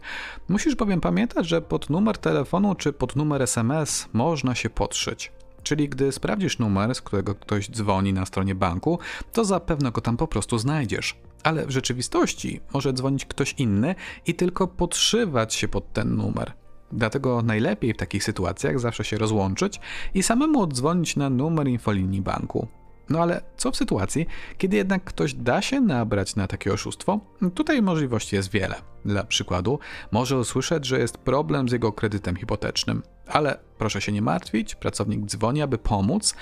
Musisz 0.48 0.74
bowiem 0.74 1.00
pamiętać, 1.00 1.46
że 1.46 1.62
pod 1.62 1.90
numer 1.90 2.18
telefonu 2.18 2.74
czy 2.74 2.92
pod 2.92 3.16
numer 3.16 3.42
SMS 3.42 4.08
można 4.12 4.54
się 4.54 4.70
podszyć. 4.70 5.32
Czyli 5.64 5.88
gdy 5.88 6.12
sprawdzisz 6.12 6.58
numer, 6.58 6.94
z 6.94 7.02
którego 7.02 7.34
ktoś 7.34 7.70
dzwoni 7.70 8.12
na 8.12 8.26
stronie 8.26 8.54
banku, 8.54 8.98
to 9.32 9.44
zapewne 9.44 9.92
go 9.92 10.00
tam 10.00 10.16
po 10.16 10.28
prostu 10.28 10.58
znajdziesz. 10.58 11.16
Ale 11.42 11.66
w 11.66 11.70
rzeczywistości 11.70 12.60
może 12.74 12.92
dzwonić 12.92 13.26
ktoś 13.26 13.54
inny 13.58 13.94
i 14.26 14.34
tylko 14.34 14.66
podszywać 14.66 15.54
się 15.54 15.68
pod 15.68 15.92
ten 15.92 16.16
numer. 16.16 16.52
Dlatego 16.92 17.42
najlepiej 17.42 17.94
w 17.94 17.96
takich 17.96 18.24
sytuacjach 18.24 18.80
zawsze 18.80 19.04
się 19.04 19.18
rozłączyć 19.18 19.80
i 20.14 20.22
samemu 20.22 20.62
oddzwonić 20.62 21.16
na 21.16 21.30
numer 21.30 21.68
infolinii 21.68 22.22
banku. 22.22 22.68
No 23.08 23.18
ale 23.22 23.42
co 23.56 23.70
w 23.70 23.76
sytuacji, 23.76 24.26
kiedy 24.58 24.76
jednak 24.76 25.04
ktoś 25.04 25.34
da 25.34 25.62
się 25.62 25.80
nabrać 25.80 26.36
na 26.36 26.46
takie 26.46 26.72
oszustwo? 26.72 27.20
Tutaj 27.54 27.82
możliwości 27.82 28.36
jest 28.36 28.50
wiele. 28.50 28.74
Dla 29.04 29.24
przykładu, 29.24 29.78
może 30.12 30.38
usłyszeć, 30.38 30.86
że 30.86 30.98
jest 30.98 31.18
problem 31.18 31.68
z 31.68 31.72
jego 31.72 31.92
kredytem 31.92 32.36
hipotecznym. 32.36 33.02
Ale 33.26 33.58
proszę 33.78 34.00
się 34.00 34.12
nie 34.12 34.22
martwić, 34.22 34.74
pracownik 34.74 35.26
dzwoni, 35.26 35.62
aby 35.62 35.78
pomóc. 35.78 36.34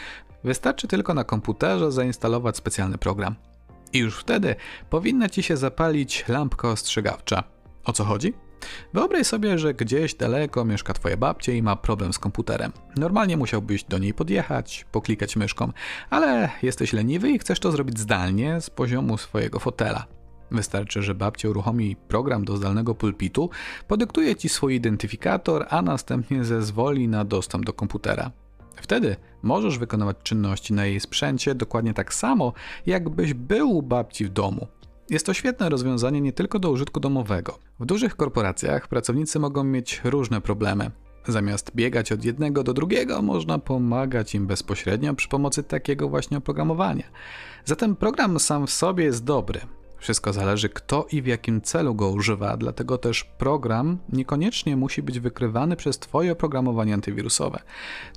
Wystarczy 0.44 0.88
tylko 0.88 1.14
na 1.14 1.24
komputerze 1.24 1.92
zainstalować 1.92 2.56
specjalny 2.56 2.98
program. 2.98 3.36
I 3.92 3.98
już 3.98 4.20
wtedy 4.20 4.56
powinna 4.90 5.28
ci 5.28 5.42
się 5.42 5.56
zapalić 5.56 6.24
lampka 6.28 6.68
ostrzegawcza. 6.68 7.44
O 7.84 7.92
co 7.92 8.04
chodzi? 8.04 8.34
Wyobraź 8.92 9.26
sobie, 9.26 9.58
że 9.58 9.74
gdzieś 9.74 10.14
daleko 10.14 10.64
mieszka 10.64 10.92
twoja 10.92 11.16
babcia 11.16 11.52
i 11.52 11.62
ma 11.62 11.76
problem 11.76 12.12
z 12.12 12.18
komputerem. 12.18 12.72
Normalnie 12.96 13.36
musiałbyś 13.36 13.84
do 13.84 13.98
niej 13.98 14.14
podjechać, 14.14 14.86
poklikać 14.92 15.36
myszką, 15.36 15.72
ale 16.10 16.50
jesteś 16.62 16.92
leniwy 16.92 17.30
i 17.30 17.38
chcesz 17.38 17.60
to 17.60 17.72
zrobić 17.72 17.98
zdalnie 17.98 18.60
z 18.60 18.70
poziomu 18.70 19.18
swojego 19.18 19.58
fotela. 19.58 20.06
Wystarczy, 20.50 21.02
że 21.02 21.14
babcia 21.14 21.48
uruchomi 21.48 21.96
program 21.96 22.44
do 22.44 22.56
zdalnego 22.56 22.94
pulpitu, 22.94 23.50
podyktuje 23.88 24.36
ci 24.36 24.48
swój 24.48 24.74
identyfikator, 24.74 25.66
a 25.70 25.82
następnie 25.82 26.44
zezwoli 26.44 27.08
na 27.08 27.24
dostęp 27.24 27.64
do 27.64 27.72
komputera. 27.72 28.30
Wtedy 28.76 29.16
możesz 29.42 29.78
wykonywać 29.78 30.16
czynności 30.22 30.74
na 30.74 30.86
jej 30.86 31.00
sprzęcie 31.00 31.54
dokładnie 31.54 31.94
tak 31.94 32.14
samo, 32.14 32.52
jakbyś 32.86 33.34
był 33.34 33.70
u 33.70 33.82
babci 33.82 34.24
w 34.24 34.28
domu. 34.28 34.66
Jest 35.10 35.26
to 35.26 35.34
świetne 35.34 35.68
rozwiązanie 35.68 36.20
nie 36.20 36.32
tylko 36.32 36.58
do 36.58 36.70
użytku 36.70 37.00
domowego. 37.00 37.58
W 37.80 37.86
dużych 37.86 38.16
korporacjach 38.16 38.88
pracownicy 38.88 39.38
mogą 39.38 39.64
mieć 39.64 40.00
różne 40.04 40.40
problemy. 40.40 40.90
Zamiast 41.28 41.70
biegać 41.74 42.12
od 42.12 42.24
jednego 42.24 42.62
do 42.62 42.72
drugiego, 42.72 43.22
można 43.22 43.58
pomagać 43.58 44.34
im 44.34 44.46
bezpośrednio 44.46 45.14
przy 45.14 45.28
pomocy 45.28 45.62
takiego 45.62 46.08
właśnie 46.08 46.38
oprogramowania. 46.38 47.04
Zatem 47.64 47.96
program 47.96 48.40
sam 48.40 48.66
w 48.66 48.70
sobie 48.70 49.04
jest 49.04 49.24
dobry, 49.24 49.60
wszystko 49.98 50.32
zależy, 50.32 50.68
kto 50.68 51.06
i 51.12 51.22
w 51.22 51.26
jakim 51.26 51.60
celu 51.60 51.94
go 51.94 52.10
używa, 52.10 52.56
dlatego 52.56 52.98
też 52.98 53.24
program 53.24 53.98
niekoniecznie 54.12 54.76
musi 54.76 55.02
być 55.02 55.20
wykrywany 55.20 55.76
przez 55.76 55.98
Twoje 55.98 56.32
oprogramowanie 56.32 56.94
antywirusowe. 56.94 57.62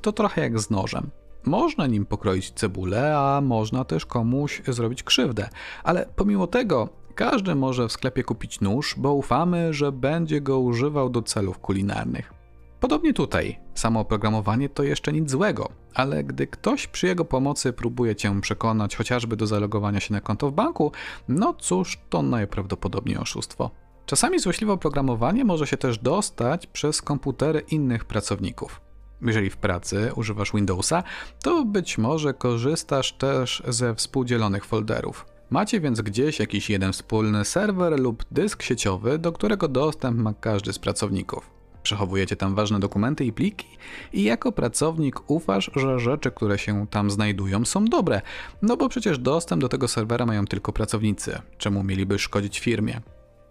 To 0.02 0.12
trochę 0.12 0.42
jak 0.42 0.60
z 0.60 0.70
nożem. 0.70 1.10
Można 1.46 1.88
nim 1.88 2.06
pokroić 2.06 2.52
cebulę, 2.52 3.18
a 3.18 3.42
można 3.42 3.84
też 3.84 4.06
komuś 4.06 4.62
zrobić 4.68 5.04
krzywdę, 5.04 5.50
ale 5.84 6.06
pomimo 6.16 6.48
tego 6.48 6.90
każdy 7.16 7.56
może 7.56 7.88
w 7.88 7.92
sklepie 7.92 8.24
kupić 8.24 8.62
nóż, 8.62 8.96
bo 8.98 9.14
ufamy, 9.14 9.74
że 9.74 9.92
będzie 9.92 10.42
go 10.42 10.60
używał 10.60 11.10
do 11.10 11.22
celów 11.22 11.60
kulinarnych. 11.60 12.34
Podobnie 12.80 13.14
tutaj. 13.14 13.60
Samo 13.74 14.00
oprogramowanie 14.00 14.70
to 14.70 14.84
jeszcze 14.84 15.14
nic 15.14 15.32
złego, 15.32 15.70
ale 15.94 16.24
gdy 16.24 16.48
ktoś 16.48 16.88
przy 16.88 17.08
jego 17.08 17.26
pomocy 17.26 17.74
próbuje 17.74 18.16
cię 18.16 18.42
przekonać 18.42 18.96
chociażby 18.96 19.36
do 19.36 19.48
zalogowania 19.48 20.00
się 20.00 20.14
na 20.14 20.22
konto 20.22 20.50
w 20.50 20.54
banku, 20.54 20.92
no 21.28 21.54
cóż, 21.54 22.00
to 22.10 22.22
najprawdopodobniej 22.22 23.18
oszustwo. 23.18 23.72
Czasami 24.06 24.40
złośliwe 24.40 24.74
oprogramowanie 24.74 25.46
może 25.46 25.68
się 25.68 25.78
też 25.78 25.98
dostać 25.98 26.68
przez 26.68 27.02
komputery 27.02 27.60
innych 27.60 28.06
pracowników. 28.06 28.85
Jeżeli 29.22 29.50
w 29.50 29.58
pracy 29.58 30.12
używasz 30.16 30.52
Windowsa, 30.52 31.04
to 31.44 31.66
być 31.66 31.98
może 31.98 32.34
korzystasz 32.34 33.14
też 33.14 33.64
ze 33.68 33.96
współdzielonych 33.96 34.66
folderów. 34.66 35.26
Macie 35.50 35.80
więc 35.80 36.02
gdzieś 36.02 36.40
jakiś 36.40 36.70
jeden 36.70 36.94
wspólny 36.94 37.46
serwer 37.46 38.00
lub 38.00 38.26
dysk 38.32 38.64
sieciowy, 38.64 39.18
do 39.18 39.32
którego 39.32 39.68
dostęp 39.68 40.18
ma 40.18 40.34
każdy 40.34 40.74
z 40.74 40.80
pracowników. 40.80 41.50
Przechowujecie 41.84 42.36
tam 42.36 42.56
ważne 42.56 42.80
dokumenty 42.80 43.26
i 43.26 43.34
pliki 43.34 43.68
i 44.14 44.24
jako 44.24 44.52
pracownik 44.52 45.30
ufasz, 45.30 45.72
że 45.76 46.00
rzeczy, 46.00 46.32
które 46.32 46.58
się 46.58 46.88
tam 46.88 47.12
znajdują 47.12 47.66
są 47.66 47.86
dobre, 47.86 48.22
no 48.62 48.78
bo 48.78 48.90
przecież 48.90 49.20
dostęp 49.20 49.62
do 49.62 49.70
tego 49.70 49.88
serwera 49.88 50.26
mają 50.26 50.46
tylko 50.46 50.74
pracownicy, 50.74 51.42
czemu 51.58 51.84
mieliby 51.84 52.20
szkodzić 52.20 52.60
firmie. 52.60 53.02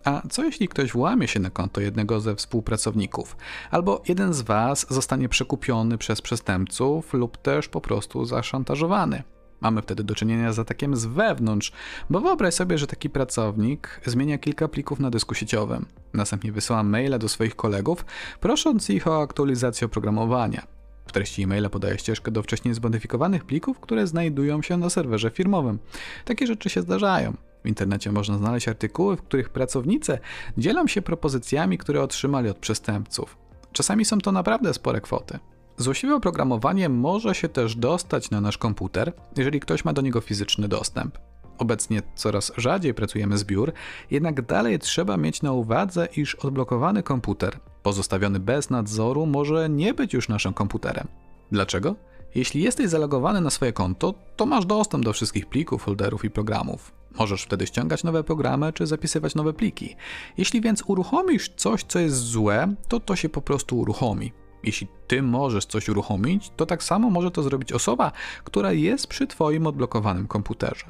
A 0.04 0.22
co 0.30 0.44
jeśli 0.44 0.68
ktoś 0.68 0.92
włamie 0.92 1.28
się 1.28 1.40
na 1.40 1.50
konto 1.50 1.80
jednego 1.80 2.20
ze 2.20 2.34
współpracowników, 2.34 3.36
albo 3.70 4.02
jeden 4.08 4.34
z 4.34 4.42
Was 4.42 4.86
zostanie 4.90 5.28
przekupiony 5.28 5.98
przez 5.98 6.22
przestępców 6.22 7.14
lub 7.14 7.36
też 7.36 7.68
po 7.68 7.80
prostu 7.80 8.24
zaszantażowany? 8.24 9.22
Mamy 9.60 9.82
wtedy 9.82 10.04
do 10.04 10.14
czynienia 10.14 10.52
z 10.52 10.58
atakiem 10.58 10.96
z 10.96 11.04
wewnątrz, 11.04 11.72
bo 12.10 12.20
wyobraź 12.20 12.54
sobie, 12.54 12.78
że 12.78 12.86
taki 12.86 13.10
pracownik 13.10 14.00
zmienia 14.04 14.38
kilka 14.38 14.68
plików 14.68 15.00
na 15.00 15.10
dysku 15.10 15.34
sieciowym. 15.34 15.86
Następnie 16.14 16.52
wysyła 16.52 16.82
maile 16.82 17.18
do 17.18 17.28
swoich 17.28 17.56
kolegów, 17.56 18.04
prosząc 18.40 18.90
ich 18.90 19.06
o 19.06 19.22
aktualizację 19.22 19.86
oprogramowania. 19.86 20.66
W 21.06 21.12
treści 21.12 21.42
e-maila 21.42 21.70
podaje 21.70 21.98
ścieżkę 21.98 22.30
do 22.30 22.42
wcześniej 22.42 22.74
zmodyfikowanych 22.74 23.44
plików, 23.44 23.80
które 23.80 24.06
znajdują 24.06 24.62
się 24.62 24.76
na 24.76 24.90
serwerze 24.90 25.30
firmowym. 25.30 25.78
Takie 26.24 26.46
rzeczy 26.46 26.70
się 26.70 26.82
zdarzają. 26.82 27.34
W 27.64 27.68
internecie 27.68 28.12
można 28.12 28.38
znaleźć 28.38 28.68
artykuły, 28.68 29.16
w 29.16 29.22
których 29.22 29.48
pracownicy 29.48 30.18
dzielą 30.58 30.86
się 30.86 31.02
propozycjami, 31.02 31.78
które 31.78 32.02
otrzymali 32.02 32.48
od 32.48 32.58
przestępców. 32.58 33.36
Czasami 33.72 34.04
są 34.04 34.18
to 34.18 34.32
naprawdę 34.32 34.74
spore 34.74 35.00
kwoty. 35.00 35.38
Złośliwe 35.76 36.14
oprogramowanie 36.16 36.88
może 36.88 37.34
się 37.34 37.48
też 37.48 37.76
dostać 37.76 38.30
na 38.30 38.40
nasz 38.40 38.58
komputer, 38.58 39.12
jeżeli 39.36 39.60
ktoś 39.60 39.84
ma 39.84 39.92
do 39.92 40.02
niego 40.02 40.20
fizyczny 40.20 40.68
dostęp. 40.68 41.18
Obecnie 41.58 42.02
coraz 42.14 42.52
rzadziej 42.56 42.94
pracujemy 42.94 43.38
z 43.38 43.44
biur, 43.44 43.72
jednak 44.10 44.42
dalej 44.42 44.78
trzeba 44.78 45.16
mieć 45.16 45.42
na 45.42 45.52
uwadze, 45.52 46.08
iż 46.16 46.34
odblokowany 46.34 47.02
komputer, 47.02 47.58
pozostawiony 47.82 48.40
bez 48.40 48.70
nadzoru, 48.70 49.26
może 49.26 49.68
nie 49.68 49.94
być 49.94 50.14
już 50.14 50.28
naszym 50.28 50.52
komputerem. 50.52 51.08
Dlaczego? 51.52 51.94
Jeśli 52.34 52.62
jesteś 52.62 52.88
zalogowany 52.88 53.40
na 53.40 53.50
swoje 53.50 53.72
konto, 53.72 54.14
to 54.36 54.46
masz 54.46 54.66
dostęp 54.66 55.04
do 55.04 55.12
wszystkich 55.12 55.46
plików, 55.46 55.82
folderów 55.82 56.24
i 56.24 56.30
programów. 56.30 56.92
Możesz 57.18 57.42
wtedy 57.42 57.66
ściągać 57.66 58.04
nowe 58.04 58.24
programy 58.24 58.72
czy 58.72 58.86
zapisywać 58.86 59.34
nowe 59.34 59.52
pliki. 59.52 59.96
Jeśli 60.38 60.60
więc 60.60 60.82
uruchomisz 60.86 61.48
coś, 61.56 61.84
co 61.84 61.98
jest 61.98 62.16
złe, 62.16 62.74
to 62.88 63.00
to 63.00 63.16
się 63.16 63.28
po 63.28 63.42
prostu 63.42 63.78
uruchomi. 63.78 64.32
Jeśli 64.62 64.88
ty 65.06 65.22
możesz 65.22 65.66
coś 65.66 65.88
uruchomić, 65.88 66.50
to 66.56 66.66
tak 66.66 66.82
samo 66.82 67.10
może 67.10 67.30
to 67.30 67.42
zrobić 67.42 67.72
osoba, 67.72 68.12
która 68.44 68.72
jest 68.72 69.06
przy 69.06 69.26
twoim 69.26 69.66
odblokowanym 69.66 70.26
komputerze. 70.26 70.86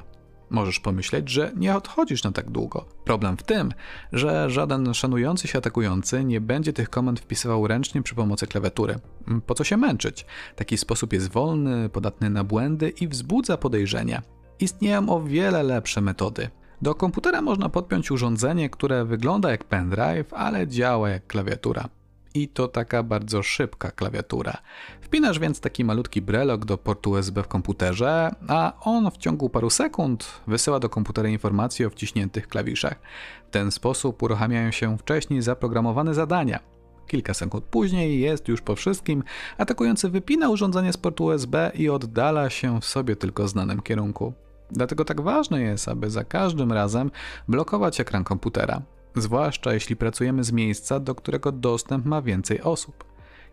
Możesz 0.49 0.79
pomyśleć, 0.79 1.29
że 1.29 1.51
nie 1.55 1.75
odchodzisz 1.75 2.23
na 2.23 2.31
tak 2.31 2.51
długo. 2.51 2.85
Problem 3.05 3.37
w 3.37 3.43
tym, 3.43 3.73
że 4.13 4.49
żaden 4.49 4.93
szanujący 4.93 5.47
się 5.47 5.57
atakujący 5.57 6.23
nie 6.23 6.41
będzie 6.41 6.73
tych 6.73 6.89
komend 6.89 7.19
wpisywał 7.19 7.67
ręcznie 7.67 8.01
przy 8.01 8.15
pomocy 8.15 8.47
klawiatury. 8.47 8.99
Po 9.45 9.55
co 9.55 9.63
się 9.63 9.77
męczyć? 9.77 10.25
Taki 10.55 10.77
sposób 10.77 11.13
jest 11.13 11.31
wolny, 11.31 11.89
podatny 11.89 12.29
na 12.29 12.43
błędy 12.43 12.89
i 12.89 13.07
wzbudza 13.07 13.57
podejrzenia. 13.57 14.21
Istnieją 14.59 15.09
o 15.09 15.21
wiele 15.21 15.63
lepsze 15.63 16.01
metody. 16.01 16.49
Do 16.81 16.95
komputera 16.95 17.41
można 17.41 17.69
podpiąć 17.69 18.11
urządzenie, 18.11 18.69
które 18.69 19.05
wygląda 19.05 19.51
jak 19.51 19.63
pendrive, 19.63 20.33
ale 20.33 20.67
działa 20.67 21.09
jak 21.09 21.27
klawiatura 21.27 21.89
i 22.35 22.47
to 22.47 22.67
taka 22.67 23.03
bardzo 23.03 23.43
szybka 23.43 23.91
klawiatura. 23.91 24.57
Wpinasz 25.01 25.39
więc 25.39 25.59
taki 25.59 25.85
malutki 25.85 26.21
brelok 26.21 26.65
do 26.65 26.77
portu 26.77 27.11
USB 27.11 27.43
w 27.43 27.47
komputerze, 27.47 28.31
a 28.47 28.73
on 28.81 29.11
w 29.11 29.17
ciągu 29.17 29.49
paru 29.49 29.69
sekund 29.69 30.41
wysyła 30.47 30.79
do 30.79 30.89
komputera 30.89 31.29
informacje 31.29 31.87
o 31.87 31.89
wciśniętych 31.89 32.47
klawiszach. 32.47 32.99
W 33.47 33.51
ten 33.51 33.71
sposób 33.71 34.23
uruchamiają 34.23 34.71
się 34.71 34.97
wcześniej 34.97 35.41
zaprogramowane 35.41 36.13
zadania. 36.13 36.59
Kilka 37.07 37.33
sekund 37.33 37.65
później 37.65 38.19
jest 38.19 38.47
już 38.47 38.61
po 38.61 38.75
wszystkim, 38.75 39.23
atakujący 39.57 40.09
wypina 40.09 40.49
urządzenie 40.49 40.93
z 40.93 40.97
portu 40.97 41.25
USB 41.25 41.71
i 41.75 41.89
oddala 41.89 42.49
się 42.49 42.81
w 42.81 42.85
sobie 42.85 43.15
tylko 43.15 43.47
znanym 43.47 43.81
kierunku. 43.81 44.33
Dlatego 44.71 45.05
tak 45.05 45.21
ważne 45.21 45.61
jest, 45.61 45.87
aby 45.87 46.09
za 46.09 46.23
każdym 46.23 46.71
razem 46.71 47.11
blokować 47.47 47.99
ekran 47.99 48.23
komputera 48.23 48.81
zwłaszcza 49.15 49.73
jeśli 49.73 49.95
pracujemy 49.95 50.43
z 50.43 50.51
miejsca, 50.51 50.99
do 50.99 51.15
którego 51.15 51.51
dostęp 51.51 52.05
ma 52.05 52.21
więcej 52.21 52.61
osób. 52.61 53.03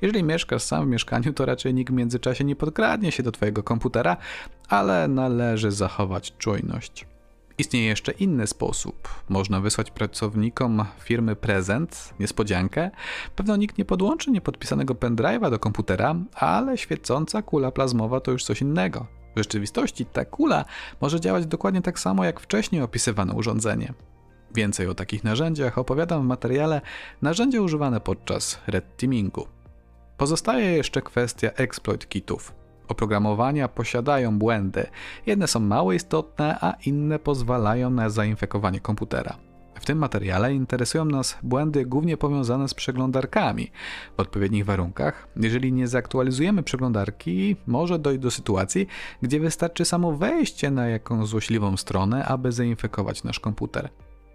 Jeżeli 0.02 0.22
mieszkasz 0.22 0.62
sam 0.62 0.84
w 0.84 0.88
mieszkaniu, 0.88 1.32
to 1.32 1.46
raczej 1.46 1.74
nikt 1.74 1.92
w 1.92 1.96
międzyczasie 1.96 2.44
nie 2.44 2.56
podkradnie 2.56 3.12
się 3.12 3.22
do 3.22 3.32
Twojego 3.32 3.62
komputera, 3.62 4.16
ale 4.68 5.08
należy 5.08 5.70
zachować 5.70 6.32
czujność. 6.38 7.06
Istnieje 7.58 7.86
jeszcze 7.86 8.12
inny 8.12 8.46
sposób. 8.46 9.08
Można 9.28 9.60
wysłać 9.60 9.90
pracownikom 9.90 10.84
firmy 11.00 11.36
prezent, 11.36 12.14
niespodziankę. 12.20 12.90
Pewno 13.36 13.56
nikt 13.56 13.78
nie 13.78 13.84
podłączy 13.84 14.30
niepodpisanego 14.30 14.94
pendrive'a 14.94 15.50
do 15.50 15.58
komputera, 15.58 16.14
ale 16.34 16.78
świecąca 16.78 17.42
kula 17.42 17.70
plazmowa 17.70 18.20
to 18.20 18.30
już 18.30 18.44
coś 18.44 18.60
innego. 18.62 19.21
W 19.34 19.38
rzeczywistości 19.38 20.06
ta 20.06 20.24
kula 20.24 20.64
może 21.00 21.20
działać 21.20 21.46
dokładnie 21.46 21.82
tak 21.82 21.98
samo 21.98 22.24
jak 22.24 22.40
wcześniej 22.40 22.82
opisywane 22.82 23.32
urządzenie. 23.32 23.92
Więcej 24.54 24.86
o 24.86 24.94
takich 24.94 25.24
narzędziach 25.24 25.78
opowiadam 25.78 26.22
w 26.22 26.26
materiale 26.26 26.80
Narzędzia 27.22 27.60
używane 27.60 28.00
podczas 28.00 28.58
red 28.66 28.96
teamingu. 28.96 29.46
Pozostaje 30.16 30.72
jeszcze 30.72 31.02
kwestia 31.02 31.50
exploit 31.50 32.08
kitów. 32.08 32.54
Oprogramowania 32.88 33.68
posiadają 33.68 34.38
błędy. 34.38 34.86
Jedne 35.26 35.46
są 35.46 35.60
mało 35.60 35.92
istotne, 35.92 36.58
a 36.60 36.74
inne 36.86 37.18
pozwalają 37.18 37.90
na 37.90 38.10
zainfekowanie 38.10 38.80
komputera. 38.80 39.36
W 39.82 39.84
tym 39.84 39.98
materiale 39.98 40.54
interesują 40.54 41.04
nas 41.04 41.38
błędy 41.42 41.86
głównie 41.86 42.16
powiązane 42.16 42.68
z 42.68 42.74
przeglądarkami. 42.74 43.70
W 44.16 44.20
odpowiednich 44.20 44.64
warunkach, 44.64 45.28
jeżeli 45.36 45.72
nie 45.72 45.88
zaktualizujemy 45.88 46.62
przeglądarki, 46.62 47.56
może 47.66 47.98
dojść 47.98 48.20
do 48.20 48.30
sytuacji, 48.30 48.86
gdzie 49.22 49.40
wystarczy 49.40 49.84
samo 49.84 50.12
wejście 50.12 50.70
na 50.70 50.88
jakąś 50.88 51.28
złośliwą 51.28 51.76
stronę, 51.76 52.24
aby 52.24 52.52
zainfekować 52.52 53.24
nasz 53.24 53.40
komputer. 53.40 53.88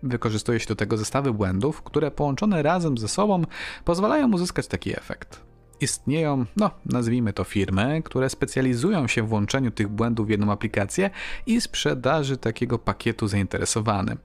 Wykorzystuje 0.03 0.59
się 0.59 0.67
do 0.67 0.75
tego 0.75 0.97
zestawy 0.97 1.33
błędów, 1.33 1.81
które 1.81 2.11
połączone 2.11 2.63
razem 2.63 2.97
ze 2.97 3.07
sobą 3.07 3.41
pozwalają 3.85 4.33
uzyskać 4.33 4.67
taki 4.67 4.97
efekt. 4.97 5.41
Istnieją, 5.81 6.45
no, 6.55 6.71
nazwijmy 6.85 7.33
to 7.33 7.43
firmy, 7.43 8.01
które 8.05 8.29
specjalizują 8.29 9.07
się 9.07 9.23
w 9.23 9.33
łączeniu 9.33 9.71
tych 9.71 9.87
błędów 9.87 10.27
w 10.27 10.29
jedną 10.29 10.51
aplikację 10.51 11.09
i 11.45 11.61
sprzedaży 11.61 12.37
takiego 12.37 12.79
pakietu 12.79 13.27
zainteresowanym. 13.27 14.17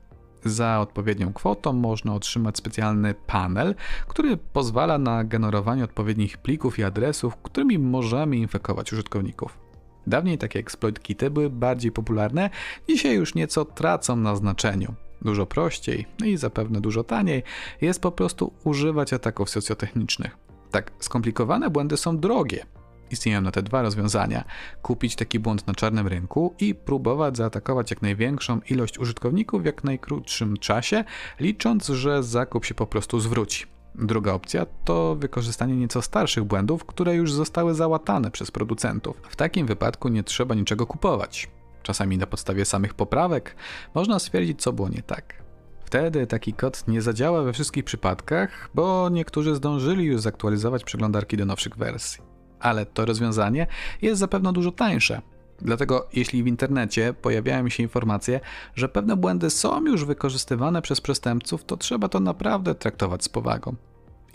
Za 0.45 0.81
odpowiednią 0.81 1.33
kwotą 1.33 1.73
można 1.73 2.15
otrzymać 2.15 2.57
specjalny 2.57 3.15
panel, 3.15 3.75
który 4.09 4.37
pozwala 4.37 4.99
na 4.99 5.25
generowanie 5.25 5.85
odpowiednich 5.85 6.39
plików 6.39 6.79
i 6.79 6.85
adresów, 6.85 7.37
którymi 7.37 7.79
możemy 7.79 8.37
infekować 8.37 8.93
użytkowników. 8.93 9.59
Dawniej 10.07 10.39
takie 10.39 10.59
exploit 10.59 11.01
kity 11.01 11.31
były 11.31 11.51
bardziej 11.51 11.93
popularne, 11.93 12.51
dzisiaj 12.89 13.17
już 13.17 13.35
nieco 13.35 13.65
tracą 13.65 14.17
na 14.17 14.37
znaczeniu. 14.37 14.95
Dużo 15.23 15.47
prościej 15.47 16.07
i 16.25 16.37
zapewne 16.37 16.81
dużo 16.81 17.05
taniej 17.05 17.43
jest 17.81 18.01
po 18.01 18.13
prostu 18.13 18.53
używać 18.65 19.13
ataków 19.13 19.51
socjotechnicznych. 19.51 20.37
Tak 20.71 20.93
skomplikowane 20.99 21.71
błędy 21.71 21.97
są 21.97 22.19
drogie. 22.19 22.67
Istnieją 23.13 23.41
na 23.41 23.51
te 23.51 23.63
dwa 23.63 23.83
rozwiązania: 23.83 24.45
kupić 24.83 25.17
taki 25.17 25.39
błąd 25.39 25.67
na 25.67 25.75
czarnym 25.75 26.09
rynku 26.09 26.55
i 26.59 26.75
próbować 26.75 27.37
zaatakować 27.37 27.91
jak 27.91 28.03
największą 28.03 28.61
ilość 28.71 28.99
użytkowników 28.99 29.63
w 29.63 29.65
jak 29.65 29.85
najkrótszym 29.85 30.57
czasie, 30.57 31.05
licząc, 31.41 31.87
że 31.87 32.23
zakup 32.23 32.65
się 32.65 32.75
po 32.75 32.87
prostu 32.87 33.21
zwróci. 33.21 33.67
Druga 33.95 34.33
opcja 34.33 34.67
to 34.85 35.17
wykorzystanie 35.17 35.77
nieco 35.77 36.03
starszych 36.03 36.45
błędów, 36.45 36.85
które 36.85 37.15
już 37.15 37.33
zostały 37.33 37.75
załatane 37.75 38.31
przez 38.31 38.51
producentów. 38.51 39.17
W 39.29 39.37
takim 39.37 39.67
wypadku 39.67 40.09
nie 40.09 40.23
trzeba 40.23 40.55
niczego 40.55 40.87
kupować. 40.87 41.49
Czasami 41.83 42.19
na 42.19 42.27
podstawie 42.27 42.65
samych 42.65 42.95
poprawek 42.95 43.57
można 43.95 44.19
stwierdzić, 44.19 44.63
co 44.63 44.73
było 44.73 44.89
nie 44.89 45.03
tak. 45.03 45.43
Wtedy 45.85 46.27
taki 46.27 46.53
kod 46.53 46.89
nie 46.89 47.03
zadziała 47.03 47.43
we 47.43 47.53
wszystkich 47.53 47.85
przypadkach, 47.85 48.71
bo 48.75 49.09
niektórzy 49.09 49.55
zdążyli 49.55 50.05
już 50.05 50.21
zaktualizować 50.21 50.85
przeglądarki 50.85 51.37
do 51.37 51.47
nowszych 51.47 51.77
wersji. 51.77 52.32
Ale 52.63 52.87
to 52.87 53.05
rozwiązanie 53.05 53.67
jest 54.03 54.21
zapewne 54.21 54.53
dużo 54.53 54.73
tańsze. 54.73 55.23
Dlatego, 55.59 56.09
jeśli 56.13 56.43
w 56.43 56.47
internecie 56.47 57.15
pojawiają 57.23 57.69
się 57.69 57.83
informacje, 57.83 58.41
że 58.75 58.89
pewne 58.89 59.17
błędy 59.17 59.51
są 59.51 59.87
już 59.87 60.05
wykorzystywane 60.05 60.83
przez 60.83 61.01
przestępców, 61.01 61.65
to 61.65 61.77
trzeba 61.77 62.09
to 62.09 62.21
naprawdę 62.21 62.75
traktować 62.75 63.25
z 63.25 63.29
powagą. 63.29 63.75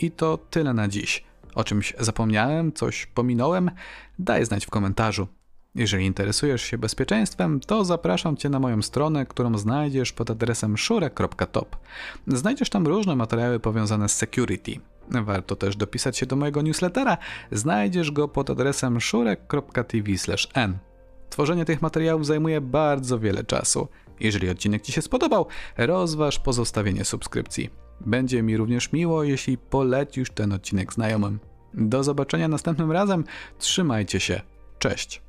I 0.00 0.10
to 0.10 0.38
tyle 0.50 0.74
na 0.74 0.88
dziś. 0.88 1.24
O 1.54 1.64
czymś 1.64 1.94
zapomniałem, 1.98 2.72
coś 2.72 3.06
pominąłem? 3.06 3.70
Daj 4.18 4.44
znać 4.44 4.66
w 4.66 4.70
komentarzu. 4.70 5.28
Jeżeli 5.74 6.06
interesujesz 6.06 6.62
się 6.62 6.78
bezpieczeństwem, 6.78 7.60
to 7.60 7.84
zapraszam 7.84 8.36
Cię 8.36 8.48
na 8.48 8.60
moją 8.60 8.82
stronę, 8.82 9.26
którą 9.26 9.58
znajdziesz 9.58 10.12
pod 10.12 10.30
adresem 10.30 10.76
szurek.top. 10.76 11.76
Znajdziesz 12.26 12.70
tam 12.70 12.86
różne 12.86 13.16
materiały 13.16 13.60
powiązane 13.60 14.08
z 14.08 14.16
security. 14.16 14.80
Warto 15.10 15.56
też 15.56 15.76
dopisać 15.76 16.18
się 16.18 16.26
do 16.26 16.36
mojego 16.36 16.62
newslettera. 16.62 17.18
Znajdziesz 17.52 18.10
go 18.10 18.28
pod 18.28 18.50
adresem 18.50 19.00
szurek.tv/n. 19.00 20.78
Tworzenie 21.30 21.64
tych 21.64 21.82
materiałów 21.82 22.26
zajmuje 22.26 22.60
bardzo 22.60 23.18
wiele 23.18 23.44
czasu. 23.44 23.88
Jeżeli 24.20 24.50
odcinek 24.50 24.82
Ci 24.82 24.92
się 24.92 25.02
spodobał, 25.02 25.46
rozważ 25.76 26.38
pozostawienie 26.38 27.04
subskrypcji. 27.04 27.70
Będzie 28.00 28.42
mi 28.42 28.56
również 28.56 28.92
miło, 28.92 29.24
jeśli 29.24 29.58
polecisz 29.58 30.30
ten 30.30 30.52
odcinek 30.52 30.92
znajomym. 30.92 31.38
Do 31.74 32.04
zobaczenia 32.04 32.48
następnym 32.48 32.92
razem. 32.92 33.24
Trzymajcie 33.58 34.20
się. 34.20 34.40
Cześć. 34.78 35.22